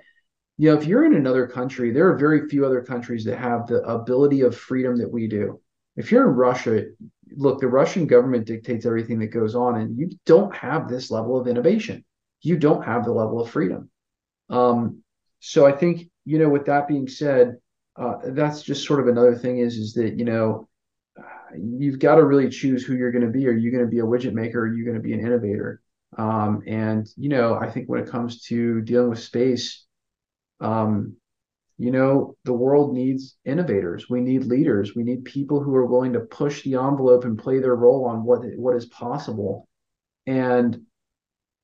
you 0.57 0.69
know, 0.69 0.77
if 0.77 0.85
you're 0.85 1.05
in 1.05 1.15
another 1.15 1.47
country, 1.47 1.91
there 1.91 2.09
are 2.09 2.17
very 2.17 2.47
few 2.49 2.65
other 2.65 2.81
countries 2.81 3.23
that 3.25 3.37
have 3.37 3.67
the 3.67 3.81
ability 3.83 4.41
of 4.41 4.57
freedom 4.57 4.97
that 4.97 5.11
we 5.11 5.27
do. 5.27 5.59
If 5.95 6.11
you're 6.11 6.27
in 6.27 6.35
Russia, 6.35 6.85
look, 7.35 7.59
the 7.59 7.67
Russian 7.67 8.07
government 8.07 8.45
dictates 8.45 8.85
everything 8.85 9.19
that 9.19 9.27
goes 9.27 9.55
on, 9.55 9.79
and 9.79 9.97
you 9.97 10.09
don't 10.25 10.55
have 10.55 10.87
this 10.87 11.11
level 11.11 11.39
of 11.39 11.47
innovation. 11.47 12.03
You 12.41 12.57
don't 12.57 12.83
have 12.83 13.05
the 13.05 13.11
level 13.11 13.41
of 13.41 13.49
freedom. 13.49 13.89
Um, 14.49 15.03
so 15.39 15.65
I 15.65 15.71
think 15.71 16.09
you 16.25 16.39
know, 16.39 16.49
with 16.49 16.65
that 16.65 16.87
being 16.87 17.07
said, 17.07 17.57
uh, 17.95 18.15
that's 18.25 18.61
just 18.61 18.85
sort 18.85 18.99
of 18.99 19.07
another 19.07 19.35
thing 19.35 19.59
is 19.59 19.77
is 19.77 19.93
that 19.93 20.17
you 20.17 20.25
know 20.25 20.67
you've 21.57 21.99
got 21.99 22.15
to 22.15 22.25
really 22.25 22.49
choose 22.49 22.83
who 22.83 22.95
you're 22.95 23.11
going 23.11 23.25
to 23.25 23.31
be. 23.31 23.47
Are 23.47 23.53
you 23.53 23.71
going 23.71 23.83
to 23.83 23.89
be 23.89 23.99
a 23.99 24.03
widget 24.03 24.33
maker? 24.33 24.61
Are 24.61 24.73
you 24.73 24.83
going 24.83 24.97
to 24.97 25.01
be 25.01 25.13
an 25.13 25.21
innovator? 25.21 25.81
Um, 26.17 26.63
and 26.67 27.07
you 27.15 27.29
know, 27.29 27.55
I 27.55 27.69
think 27.69 27.87
when 27.87 28.01
it 28.01 28.09
comes 28.09 28.41
to 28.43 28.81
dealing 28.81 29.09
with 29.09 29.19
space, 29.19 29.85
um, 30.59 31.15
you 31.77 31.91
know, 31.91 32.35
the 32.43 32.53
world 32.53 32.93
needs 32.93 33.37
innovators. 33.45 34.09
We 34.09 34.21
need 34.21 34.45
leaders. 34.45 34.95
We 34.95 35.03
need 35.03 35.25
people 35.25 35.61
who 35.61 35.75
are 35.75 35.85
willing 35.85 36.13
to 36.13 36.21
push 36.21 36.63
the 36.63 36.75
envelope 36.75 37.23
and 37.23 37.37
play 37.37 37.59
their 37.59 37.75
role 37.75 38.05
on 38.05 38.23
what 38.23 38.41
what 38.55 38.75
is 38.75 38.85
possible. 38.87 39.67
And 40.25 40.85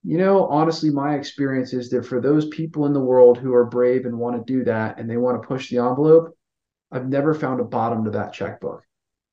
you 0.03 0.17
know, 0.17 0.47
honestly, 0.47 0.89
my 0.89 1.15
experience 1.15 1.73
is 1.73 1.89
that 1.91 2.05
for 2.05 2.19
those 2.19 2.47
people 2.49 2.85
in 2.85 2.93
the 2.93 2.99
world 2.99 3.37
who 3.37 3.53
are 3.53 3.65
brave 3.65 4.05
and 4.05 4.17
want 4.17 4.35
to 4.35 4.53
do 4.53 4.63
that 4.65 4.99
and 4.99 5.09
they 5.09 5.17
want 5.17 5.41
to 5.41 5.47
push 5.47 5.69
the 5.69 5.77
envelope, 5.77 6.37
I've 6.91 7.07
never 7.07 7.33
found 7.33 7.61
a 7.61 7.63
bottom 7.63 8.03
to 8.03 8.11
that 8.11 8.33
checkbook. 8.33 8.83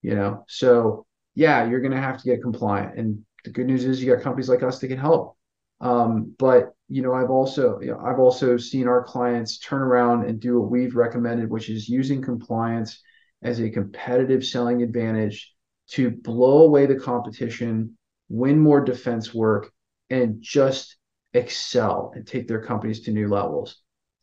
You 0.03 0.15
know, 0.15 0.45
so 0.49 1.07
yeah, 1.35 1.69
you're 1.69 1.81
going 1.81 1.93
to 1.93 2.01
have 2.01 2.19
to 2.19 2.25
get 2.25 2.43
compliant. 2.43 2.99
And 2.99 3.25
the 3.45 3.51
good 3.51 3.67
news 3.67 3.85
is 3.85 4.03
you 4.03 4.15
got 4.15 4.23
companies 4.23 4.49
like 4.49 4.63
us 4.63 4.79
that 4.79 4.89
can 4.89 4.99
help. 4.99 5.37
Um, 5.81 6.35
but 6.39 6.75
you 6.89 7.03
know, 7.03 7.15
I've 7.15 7.31
also 7.31 7.81
you 7.81 7.93
know, 7.93 8.01
I've 8.05 8.19
also 8.19 8.57
seen 8.57 8.89
our 8.89 9.03
clients 9.03 9.59
turn 9.59 9.83
around 9.83 10.25
and 10.25 10.41
do 10.41 10.61
what 10.61 10.71
we've 10.71 10.95
recommended, 10.95 11.51
which 11.51 11.71
is 11.71 11.89
using 11.89 12.21
compliance 12.23 13.01
as 13.43 13.61
a 13.61 13.71
competitive 13.71 14.45
selling 14.45 14.83
advantage 14.83 15.55
to 15.91 16.11
blow 16.11 16.65
away 16.65 16.87
the 16.87 16.97
competition, 16.97 17.97
win 18.29 18.59
more 18.59 18.81
defense 18.85 19.33
work, 19.35 19.73
and 20.11 20.41
just 20.41 20.97
excel 21.33 22.13
and 22.15 22.27
take 22.27 22.49
their 22.49 22.63
companies 22.63 23.01
to 23.01 23.13
new 23.13 23.29
levels. 23.29 23.81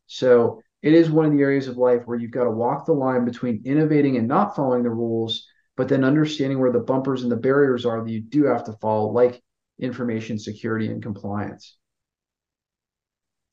So 0.08 0.62
it 0.82 0.94
is 0.94 1.10
one 1.10 1.26
of 1.26 1.32
the 1.32 1.42
areas 1.42 1.68
of 1.68 1.78
life 1.78 2.04
where 2.06 2.18
you've 2.18 2.32
got 2.32 2.44
to 2.44 2.52
walk 2.52 2.86
the 2.86 2.94
line 2.94 3.26
between 3.26 3.64
innovating 3.66 4.18
and 4.18 4.28
not 4.28 4.56
following 4.56 4.84
the 4.84 4.90
rules, 4.90 5.48
but 5.76 5.88
then 5.88 6.04
understanding 6.04 6.60
where 6.60 6.72
the 6.72 6.80
bumpers 6.80 7.24
and 7.24 7.32
the 7.32 7.38
barriers 7.38 7.86
are 7.86 8.04
that 8.04 8.12
you 8.12 8.22
do 8.22 8.46
have 8.46 8.64
to 8.66 8.74
follow, 8.74 9.12
like 9.12 9.42
information 9.80 10.40
security 10.40 10.88
and 10.88 11.02
compliance. 11.02 11.78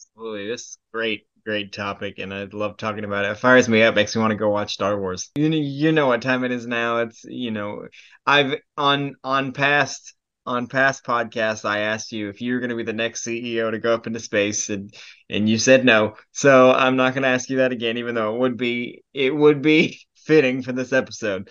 Absolutely. 0.01 0.49
This 0.49 0.61
is 0.63 0.79
great, 0.93 1.27
great 1.45 1.73
topic, 1.73 2.19
and 2.19 2.33
I 2.33 2.45
love 2.45 2.77
talking 2.77 3.05
about 3.05 3.25
it. 3.25 3.33
It 3.33 3.39
fires 3.39 3.69
me 3.69 3.83
up, 3.83 3.95
makes 3.95 4.15
me 4.15 4.21
want 4.21 4.31
to 4.31 4.37
go 4.37 4.51
watch 4.51 4.75
Star 4.75 4.99
Wars. 4.99 5.31
You 5.35 5.49
know, 5.51 5.57
you 5.57 5.93
know 5.93 6.07
what 6.07 6.23
time 6.23 6.45
it 6.45 6.53
is 6.53 6.67
now. 6.67 6.99
It's 6.99 7.25
you 7.25 7.51
know, 7.51 7.89
I've 8.27 8.55
on 8.77 9.15
on 9.25 9.53
past 9.53 10.15
on 10.47 10.67
past 10.67 11.05
podcasts, 11.05 11.65
I 11.65 11.81
asked 11.81 12.13
you 12.13 12.29
if 12.29 12.41
you 12.41 12.55
were 12.55 12.61
going 12.61 12.71
to 12.71 12.77
be 12.77 12.83
the 12.83 12.93
next 12.93 13.25
CEO 13.25 13.71
to 13.71 13.79
go 13.79 13.95
up 13.95 14.07
into 14.07 14.21
space, 14.21 14.69
and 14.69 14.95
and 15.31 15.49
you 15.49 15.59
said 15.59 15.85
no. 15.85 16.17
So 16.33 16.71
I'm 16.71 16.97
not 16.97 17.15
going 17.15 17.23
to 17.23 17.29
ask 17.29 17.49
you 17.49 17.59
that 17.59 17.73
again, 17.73 17.99
even 17.99 18.15
though 18.15 18.35
it 18.35 18.39
would 18.39 18.57
be 18.57 19.03
it 19.15 19.35
would 19.35 19.63
be 19.63 20.01
fitting 20.17 20.63
for 20.63 20.73
this 20.73 20.93
episode. 20.93 21.51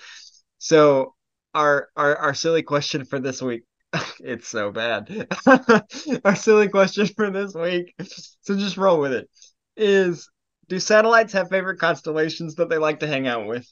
So 0.60 1.16
our 1.54 1.90
our 1.96 2.16
our 2.18 2.34
silly 2.34 2.64
question 2.64 3.06
for 3.06 3.20
this 3.20 3.42
week. 3.42 3.64
it's 4.19 4.47
so 4.47 4.71
bad. 4.71 5.27
our 6.25 6.36
silly 6.36 6.67
question 6.67 7.08
for 7.08 7.29
this 7.29 7.53
week. 7.53 7.93
So 8.41 8.56
just 8.56 8.77
roll 8.77 8.99
with 8.99 9.13
it. 9.13 9.29
Is 9.75 10.29
do 10.67 10.79
satellites 10.79 11.34
have 11.34 11.49
favorite 11.49 11.79
constellations 11.79 12.56
that 12.56 12.69
they 12.69 12.77
like 12.77 12.99
to 13.01 13.08
hang 13.08 13.27
out 13.27 13.47
with? 13.47 13.67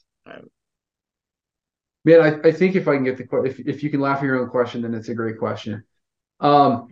Man, 2.04 2.20
I, 2.20 2.48
I 2.48 2.52
think 2.52 2.74
if 2.74 2.88
I 2.88 2.94
can 2.94 3.04
get 3.04 3.16
the 3.16 3.42
if 3.44 3.60
if 3.60 3.82
you 3.82 3.90
can 3.90 4.00
laugh 4.00 4.18
at 4.18 4.24
your 4.24 4.40
own 4.40 4.48
question, 4.48 4.82
then 4.82 4.94
it's 4.94 5.08
a 5.08 5.14
great 5.14 5.38
question. 5.38 5.84
Um, 6.40 6.88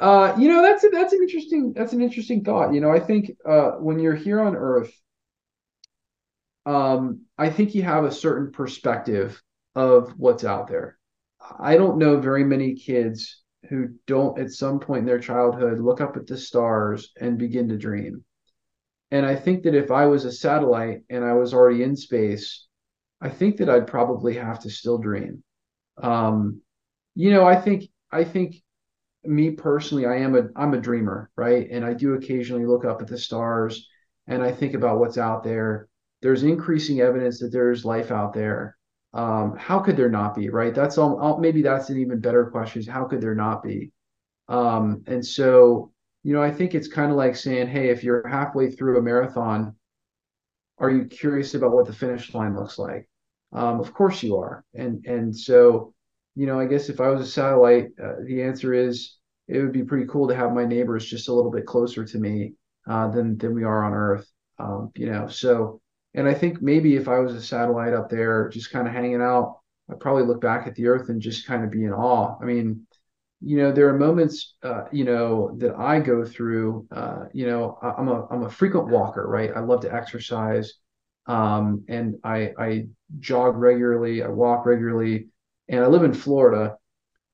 uh, 0.00 0.34
you 0.38 0.48
know, 0.48 0.62
that's 0.62 0.82
a, 0.84 0.88
that's 0.88 1.12
an 1.12 1.20
interesting 1.22 1.72
that's 1.74 1.92
an 1.92 2.02
interesting 2.02 2.42
thought. 2.42 2.72
You 2.72 2.80
know, 2.80 2.90
I 2.90 3.00
think 3.00 3.32
uh, 3.44 3.72
when 3.72 3.98
you're 3.98 4.14
here 4.14 4.40
on 4.40 4.56
Earth, 4.56 4.92
um, 6.64 7.20
I 7.38 7.50
think 7.50 7.74
you 7.74 7.82
have 7.82 8.04
a 8.04 8.12
certain 8.12 8.50
perspective 8.50 9.40
of 9.74 10.14
what's 10.18 10.44
out 10.44 10.68
there. 10.68 10.98
I 11.58 11.76
don't 11.76 11.98
know 11.98 12.20
very 12.20 12.44
many 12.44 12.74
kids 12.74 13.42
who 13.68 13.88
don't 14.06 14.38
at 14.38 14.52
some 14.52 14.78
point 14.80 15.00
in 15.00 15.06
their 15.06 15.18
childhood 15.18 15.80
look 15.80 16.00
up 16.00 16.16
at 16.16 16.26
the 16.26 16.36
stars 16.36 17.12
and 17.20 17.38
begin 17.38 17.68
to 17.68 17.76
dream. 17.76 18.24
And 19.10 19.24
I 19.24 19.36
think 19.36 19.62
that 19.64 19.74
if 19.74 19.90
I 19.90 20.06
was 20.06 20.24
a 20.24 20.32
satellite 20.32 21.02
and 21.10 21.24
I 21.24 21.34
was 21.34 21.54
already 21.54 21.82
in 21.82 21.96
space, 21.96 22.66
I 23.20 23.28
think 23.28 23.56
that 23.56 23.70
I'd 23.70 23.86
probably 23.86 24.34
have 24.34 24.60
to 24.60 24.70
still 24.70 24.98
dream. 24.98 25.42
Um, 26.02 26.60
you 27.14 27.30
know, 27.30 27.46
I 27.46 27.56
think 27.56 27.84
I 28.12 28.24
think 28.24 28.56
me 29.24 29.50
personally, 29.52 30.06
I 30.06 30.16
am 30.16 30.36
a 30.36 30.48
I'm 30.54 30.74
a 30.74 30.80
dreamer, 30.80 31.30
right? 31.36 31.68
And 31.70 31.84
I 31.84 31.94
do 31.94 32.14
occasionally 32.14 32.66
look 32.66 32.84
up 32.84 33.00
at 33.00 33.08
the 33.08 33.18
stars 33.18 33.88
and 34.26 34.42
I 34.42 34.52
think 34.52 34.74
about 34.74 34.98
what's 34.98 35.18
out 35.18 35.44
there. 35.44 35.88
There's 36.22 36.42
increasing 36.42 37.00
evidence 37.00 37.40
that 37.40 37.52
there's 37.52 37.84
life 37.84 38.10
out 38.10 38.32
there. 38.32 38.75
Um, 39.16 39.56
how 39.56 39.80
could 39.80 39.96
there 39.96 40.10
not 40.10 40.34
be, 40.34 40.50
right? 40.50 40.74
That's 40.74 40.98
all. 40.98 41.38
Maybe 41.38 41.62
that's 41.62 41.90
an 41.90 41.98
even 41.98 42.20
better 42.20 42.46
question: 42.46 42.80
is 42.80 42.88
how 42.88 43.04
could 43.04 43.20
there 43.20 43.34
not 43.34 43.62
be? 43.62 43.92
Um, 44.48 45.02
and 45.06 45.24
so 45.24 45.92
you 46.26 46.32
know, 46.32 46.42
I 46.42 46.50
think 46.50 46.74
it's 46.74 46.88
kind 46.88 47.12
of 47.12 47.16
like 47.16 47.36
saying, 47.36 47.68
hey, 47.68 47.90
if 47.90 48.02
you're 48.02 48.26
halfway 48.26 48.68
through 48.68 48.98
a 48.98 49.02
marathon, 49.02 49.76
are 50.78 50.90
you 50.90 51.04
curious 51.04 51.54
about 51.54 51.70
what 51.70 51.86
the 51.86 51.92
finish 51.92 52.34
line 52.34 52.56
looks 52.56 52.80
like? 52.80 53.08
Um, 53.52 53.78
of 53.78 53.94
course 53.94 54.24
you 54.24 54.36
are. 54.36 54.64
And 54.74 55.06
and 55.06 55.36
so, 55.36 55.94
you 56.34 56.46
know, 56.46 56.58
I 56.58 56.66
guess 56.66 56.88
if 56.88 57.00
I 57.00 57.08
was 57.10 57.20
a 57.20 57.30
satellite, 57.30 57.90
uh, 58.02 58.14
the 58.24 58.42
answer 58.42 58.74
is 58.74 59.18
it 59.46 59.60
would 59.60 59.72
be 59.72 59.84
pretty 59.84 60.06
cool 60.06 60.26
to 60.26 60.34
have 60.34 60.52
my 60.52 60.64
neighbors 60.64 61.06
just 61.06 61.28
a 61.28 61.32
little 61.32 61.52
bit 61.52 61.64
closer 61.64 62.04
to 62.04 62.18
me 62.18 62.54
uh, 62.88 63.08
than 63.08 63.38
than 63.38 63.54
we 63.54 63.62
are 63.62 63.84
on 63.84 63.94
Earth. 63.94 64.26
Um, 64.58 64.90
you 64.96 65.08
know, 65.10 65.28
so 65.28 65.80
and 66.16 66.26
I 66.26 66.34
think 66.34 66.60
maybe 66.60 66.96
if 66.96 67.06
I 67.08 67.18
was 67.20 67.34
a 67.34 67.42
satellite 67.42 67.94
up 67.94 68.10
there, 68.10 68.48
just 68.48 68.72
kind 68.72 68.88
of 68.88 68.94
hanging 68.94 69.22
out, 69.22 69.60
I'd 69.90 70.00
probably 70.00 70.24
look 70.24 70.40
back 70.40 70.66
at 70.66 70.74
the 70.74 70.88
Earth 70.88 71.08
and 71.08 71.22
just 71.22 71.46
kind 71.46 71.62
of 71.62 71.70
be 71.70 71.84
in 71.84 71.92
awe. 71.92 72.36
I 72.40 72.44
mean, 72.44 72.86
you 73.40 73.58
know 73.58 73.70
there 73.70 73.88
are 73.88 73.98
moments 73.98 74.54
uh, 74.62 74.84
you 74.92 75.04
know 75.04 75.54
that 75.58 75.74
i 75.76 76.00
go 76.00 76.24
through 76.24 76.86
uh, 76.90 77.24
you 77.32 77.46
know 77.46 77.78
i'm 77.82 78.08
a 78.08 78.26
i'm 78.30 78.44
a 78.44 78.50
frequent 78.50 78.88
walker 78.88 79.26
right? 79.28 79.50
I 79.54 79.60
love 79.60 79.82
to 79.82 79.94
exercise 79.94 80.74
um, 81.26 81.84
and 81.88 82.16
i 82.24 82.52
i 82.58 82.86
jog 83.20 83.56
regularly 83.56 84.22
i 84.22 84.28
walk 84.28 84.66
regularly 84.66 85.28
and 85.68 85.84
i 85.84 85.86
live 85.86 86.04
in 86.04 86.14
florida. 86.14 86.76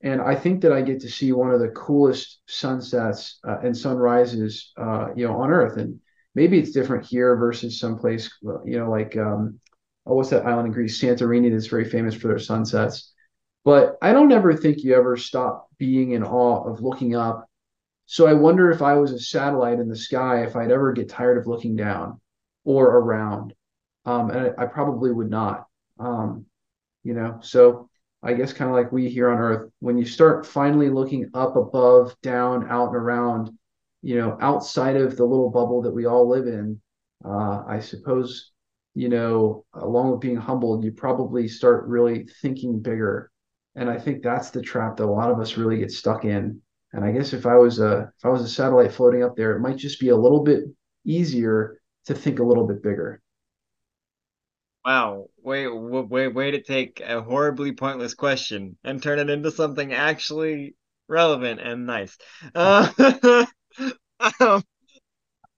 And 0.01 0.21
i 0.21 0.35
think 0.35 0.61
that 0.61 0.73
i 0.73 0.81
get 0.81 0.99
to 1.01 1.09
see 1.09 1.31
one 1.31 1.51
of 1.51 1.61
the 1.61 1.69
coolest 1.69 2.41
sunsets 2.47 3.39
uh, 3.47 3.59
and 3.63 3.75
sunrises 3.75 4.73
uh, 4.77 5.07
you 5.15 5.25
know 5.25 5.37
on 5.37 5.51
earth. 5.51 5.77
And 5.77 5.99
maybe 6.35 6.59
it's 6.59 6.71
different 6.71 7.05
here 7.05 7.35
versus 7.35 7.79
someplace 7.79 8.29
you 8.65 8.77
know 8.77 8.89
like 8.89 9.15
um, 9.17 9.59
oh 10.05 10.15
what's 10.15 10.29
that 10.29 10.45
island 10.45 10.67
in 10.67 10.73
greece 10.73 10.99
santorini 10.99 11.51
that's 11.51 11.67
very 11.67 11.85
famous 11.85 12.15
for 12.15 12.27
their 12.27 12.39
sunsets 12.39 13.13
but 13.63 13.97
I 14.01 14.11
don't 14.11 14.31
ever 14.31 14.55
think 14.55 14.83
you 14.83 14.95
ever 14.95 15.15
stop 15.15 15.69
being 15.77 16.11
in 16.11 16.23
awe 16.23 16.69
of 16.69 16.81
looking 16.81 17.15
up. 17.15 17.49
So 18.05 18.27
I 18.27 18.33
wonder 18.33 18.69
if 18.69 18.81
I 18.81 18.95
was 18.95 19.11
a 19.11 19.19
satellite 19.19 19.79
in 19.79 19.87
the 19.87 19.95
sky, 19.95 20.43
if 20.43 20.55
I'd 20.55 20.71
ever 20.71 20.91
get 20.91 21.09
tired 21.09 21.37
of 21.37 21.47
looking 21.47 21.75
down 21.75 22.19
or 22.65 22.85
around. 22.85 23.53
Um, 24.05 24.29
and 24.29 24.53
I, 24.57 24.63
I, 24.63 24.65
probably 24.65 25.11
would 25.11 25.29
not. 25.29 25.67
Um, 25.97 26.45
you 27.03 27.13
know, 27.13 27.39
so 27.41 27.89
I 28.21 28.33
guess 28.33 28.51
kind 28.51 28.69
of 28.69 28.75
like 28.75 28.91
we 28.91 29.07
here 29.07 29.29
on 29.29 29.37
Earth, 29.37 29.71
when 29.79 29.97
you 29.97 30.05
start 30.05 30.45
finally 30.45 30.89
looking 30.89 31.29
up, 31.33 31.55
above, 31.55 32.13
down, 32.21 32.69
out, 32.69 32.87
and 32.87 32.97
around, 32.97 33.57
you 34.03 34.17
know, 34.17 34.37
outside 34.41 34.97
of 34.97 35.17
the 35.17 35.25
little 35.25 35.49
bubble 35.49 35.81
that 35.83 35.91
we 35.91 36.05
all 36.05 36.29
live 36.29 36.47
in, 36.47 36.79
uh, 37.25 37.63
I 37.67 37.79
suppose, 37.79 38.51
you 38.93 39.09
know, 39.09 39.65
along 39.73 40.11
with 40.11 40.21
being 40.21 40.37
humbled, 40.37 40.83
you 40.83 40.91
probably 40.91 41.47
start 41.47 41.87
really 41.87 42.27
thinking 42.41 42.81
bigger 42.81 43.31
and 43.75 43.89
I 43.89 43.97
think 43.97 44.21
that's 44.21 44.51
the 44.51 44.61
trap 44.61 44.97
that 44.97 45.05
a 45.05 45.11
lot 45.11 45.31
of 45.31 45.39
us 45.39 45.57
really 45.57 45.77
get 45.77 45.91
stuck 45.91 46.25
in. 46.25 46.61
And 46.91 47.03
I 47.03 47.11
guess 47.11 47.33
if 47.33 47.45
I 47.45 47.55
was 47.55 47.79
a 47.79 48.11
if 48.17 48.25
I 48.25 48.29
was 48.29 48.43
a 48.43 48.47
satellite 48.47 48.91
floating 48.91 49.23
up 49.23 49.35
there, 49.35 49.55
it 49.55 49.61
might 49.61 49.77
just 49.77 49.99
be 49.99 50.09
a 50.09 50.15
little 50.15 50.43
bit 50.43 50.65
easier 51.05 51.79
to 52.05 52.13
think 52.13 52.39
a 52.39 52.43
little 52.43 52.67
bit 52.67 52.83
bigger. 52.83 53.21
Wow, 54.85 55.29
way 55.41 55.67
way 55.67 56.27
way 56.27 56.51
to 56.51 56.61
take 56.61 57.01
a 57.03 57.21
horribly 57.21 57.71
pointless 57.71 58.13
question 58.13 58.77
and 58.83 59.01
turn 59.01 59.17
it 59.17 59.29
into 59.29 59.49
something 59.49 59.91
actually 59.91 60.75
relevant 61.07 61.61
and 61.61 61.87
nice. 61.87 62.15
Uh, 62.53 63.45
um, 64.39 64.63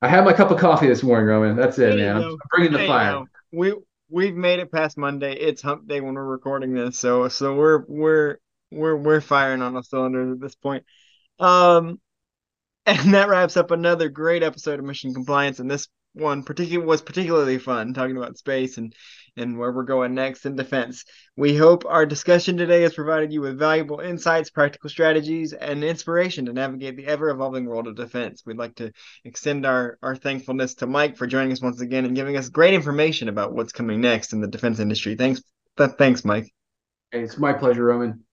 I 0.01 0.07
had 0.07 0.25
my 0.25 0.33
cup 0.33 0.51
of 0.51 0.59
coffee 0.59 0.87
this 0.87 1.03
morning, 1.03 1.27
Roman. 1.27 1.55
That's 1.55 1.79
it, 1.79 1.95
man. 1.95 2.21
I'm 2.21 2.37
bringing 2.51 2.73
the 2.73 2.85
fire. 2.85 3.23
We 3.51 3.73
we've 4.09 4.35
made 4.35 4.59
it 4.59 4.71
past 4.71 4.97
Monday. 4.97 5.33
It's 5.33 5.61
hump 5.61 5.87
day 5.87 6.01
when 6.01 6.13
we're 6.13 6.23
recording 6.23 6.73
this, 6.73 6.97
so 6.97 7.27
so 7.27 7.55
we're 7.55 7.83
we're 7.87 8.37
we're 8.71 8.95
we're 8.95 9.21
firing 9.21 9.61
on 9.61 9.75
a 9.75 9.83
cylinder 9.83 10.33
at 10.33 10.39
this 10.39 10.55
point. 10.55 10.85
Um, 11.39 11.99
and 12.85 13.13
that 13.13 13.29
wraps 13.29 13.57
up 13.57 13.71
another 13.71 14.09
great 14.09 14.43
episode 14.43 14.79
of 14.79 14.85
Mission 14.85 15.13
Compliance. 15.13 15.59
And 15.59 15.69
this 15.69 15.87
one 16.15 16.43
particular 16.43 16.85
was 16.85 17.01
particularly 17.01 17.57
fun 17.57 17.93
talking 17.93 18.17
about 18.17 18.37
space 18.37 18.77
and 18.77 18.95
and 19.37 19.57
where 19.57 19.73
we're 19.73 19.83
going 19.83 20.15
next 20.15 20.45
in 20.45 20.55
defense. 20.55 21.03
We 21.35 21.57
hope 21.57 21.83
our 21.85 22.05
discussion 22.05 22.55
today 22.55 22.83
has 22.83 22.93
provided 22.93 23.33
you 23.33 23.41
with 23.41 23.59
valuable 23.59 23.99
insights, 23.99 24.49
practical 24.49 24.89
strategies, 24.89 25.51
and 25.51 25.83
inspiration 25.83 26.45
to 26.45 26.53
navigate 26.53 26.95
the 26.95 27.05
ever 27.05 27.29
evolving 27.29 27.65
world 27.65 27.87
of 27.87 27.97
defense. 27.97 28.43
We'd 28.45 28.57
like 28.57 28.75
to 28.75 28.93
extend 29.25 29.65
our, 29.65 29.97
our 30.01 30.15
thankfulness 30.15 30.75
to 30.75 30.87
Mike 30.87 31.17
for 31.17 31.27
joining 31.27 31.51
us 31.51 31.61
once 31.61 31.81
again 31.81 32.05
and 32.05 32.15
giving 32.15 32.37
us 32.37 32.47
great 32.47 32.73
information 32.73 33.27
about 33.27 33.53
what's 33.53 33.73
coming 33.73 33.99
next 33.99 34.31
in 34.31 34.39
the 34.39 34.47
defense 34.47 34.79
industry. 34.79 35.15
Thanks, 35.15 35.41
thanks, 35.77 36.23
Mike. 36.23 36.49
Hey, 37.11 37.21
it's 37.21 37.37
my 37.37 37.51
pleasure, 37.51 37.83
Roman. 37.83 38.23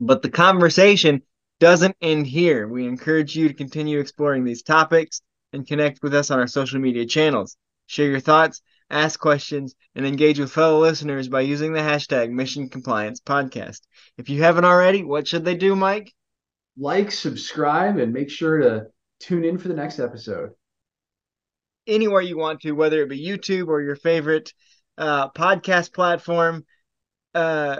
But 0.00 0.20
the 0.20 0.30
conversation 0.30 1.22
doesn't 1.60 1.96
end 2.02 2.26
here. 2.26 2.68
We 2.68 2.86
encourage 2.86 3.34
you 3.34 3.48
to 3.48 3.54
continue 3.54 4.00
exploring 4.00 4.44
these 4.44 4.62
topics 4.62 5.22
and 5.52 5.66
connect 5.66 6.02
with 6.02 6.14
us 6.14 6.30
on 6.30 6.38
our 6.38 6.46
social 6.46 6.80
media 6.80 7.06
channels. 7.06 7.56
Share 7.86 8.10
your 8.10 8.20
thoughts, 8.20 8.60
ask 8.90 9.18
questions, 9.18 9.74
and 9.94 10.06
engage 10.06 10.38
with 10.38 10.52
fellow 10.52 10.80
listeners 10.80 11.28
by 11.28 11.40
using 11.40 11.72
the 11.72 11.80
hashtag 11.80 12.30
Mission 12.30 12.68
Compliance 12.68 13.20
Podcast. 13.20 13.80
If 14.16 14.28
you 14.28 14.42
haven't 14.42 14.64
already, 14.64 15.04
what 15.04 15.26
should 15.26 15.44
they 15.44 15.54
do, 15.54 15.74
Mike? 15.74 16.12
Like, 16.76 17.10
subscribe, 17.10 17.98
and 17.98 18.12
make 18.12 18.30
sure 18.30 18.58
to 18.58 18.86
tune 19.20 19.44
in 19.44 19.58
for 19.58 19.68
the 19.68 19.74
next 19.74 19.98
episode. 19.98 20.50
Anywhere 21.86 22.20
you 22.20 22.36
want 22.36 22.60
to, 22.60 22.72
whether 22.72 23.02
it 23.02 23.08
be 23.08 23.26
YouTube 23.26 23.68
or 23.68 23.80
your 23.80 23.96
favorite 23.96 24.52
uh, 24.98 25.30
podcast 25.30 25.92
platform. 25.92 26.64
Uh, 27.34 27.78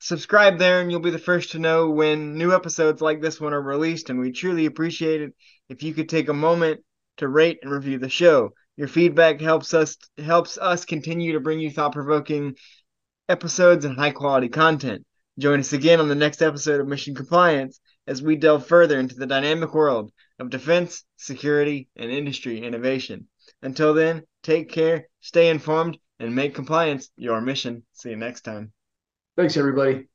subscribe 0.00 0.58
there 0.58 0.80
and 0.80 0.90
you'll 0.90 1.00
be 1.00 1.10
the 1.10 1.18
first 1.18 1.52
to 1.52 1.58
know 1.58 1.90
when 1.90 2.36
new 2.36 2.52
episodes 2.52 3.00
like 3.00 3.20
this 3.20 3.40
one 3.40 3.52
are 3.54 3.62
released 3.62 4.10
and 4.10 4.18
we 4.18 4.32
truly 4.32 4.66
appreciate 4.66 5.20
it. 5.20 5.34
If 5.68 5.82
you 5.82 5.94
could 5.94 6.08
take 6.08 6.28
a 6.28 6.34
moment 6.34 6.80
to 7.18 7.28
rate 7.28 7.58
and 7.62 7.70
review 7.70 7.98
the 7.98 8.08
show. 8.08 8.54
Your 8.76 8.88
feedback 8.88 9.40
helps 9.40 9.74
us 9.74 9.96
helps 10.18 10.56
us 10.56 10.86
continue 10.86 11.34
to 11.34 11.40
bring 11.40 11.60
you 11.60 11.70
thought-provoking 11.70 12.56
episodes 13.28 13.84
and 13.84 13.96
high 13.96 14.10
quality 14.10 14.48
content. 14.48 15.04
Join 15.38 15.60
us 15.60 15.74
again 15.74 16.00
on 16.00 16.08
the 16.08 16.14
next 16.14 16.40
episode 16.40 16.80
of 16.80 16.88
mission 16.88 17.14
compliance 17.14 17.78
as 18.06 18.22
we 18.22 18.36
delve 18.36 18.66
further 18.66 18.98
into 18.98 19.16
the 19.16 19.26
dynamic 19.26 19.74
world 19.74 20.10
of 20.38 20.48
defense 20.48 21.04
security 21.18 21.88
and 21.94 22.10
industry 22.10 22.62
innovation. 22.62 23.28
Until 23.62 23.92
then 23.92 24.22
take 24.42 24.70
care 24.70 25.08
stay 25.20 25.50
informed 25.50 25.98
and 26.18 26.34
make 26.34 26.54
compliance 26.54 27.10
your 27.16 27.42
mission. 27.42 27.84
See 27.92 28.10
you 28.10 28.16
next 28.16 28.42
time 28.42 28.72
Thanks, 29.36 29.56
everybody. 29.56 30.09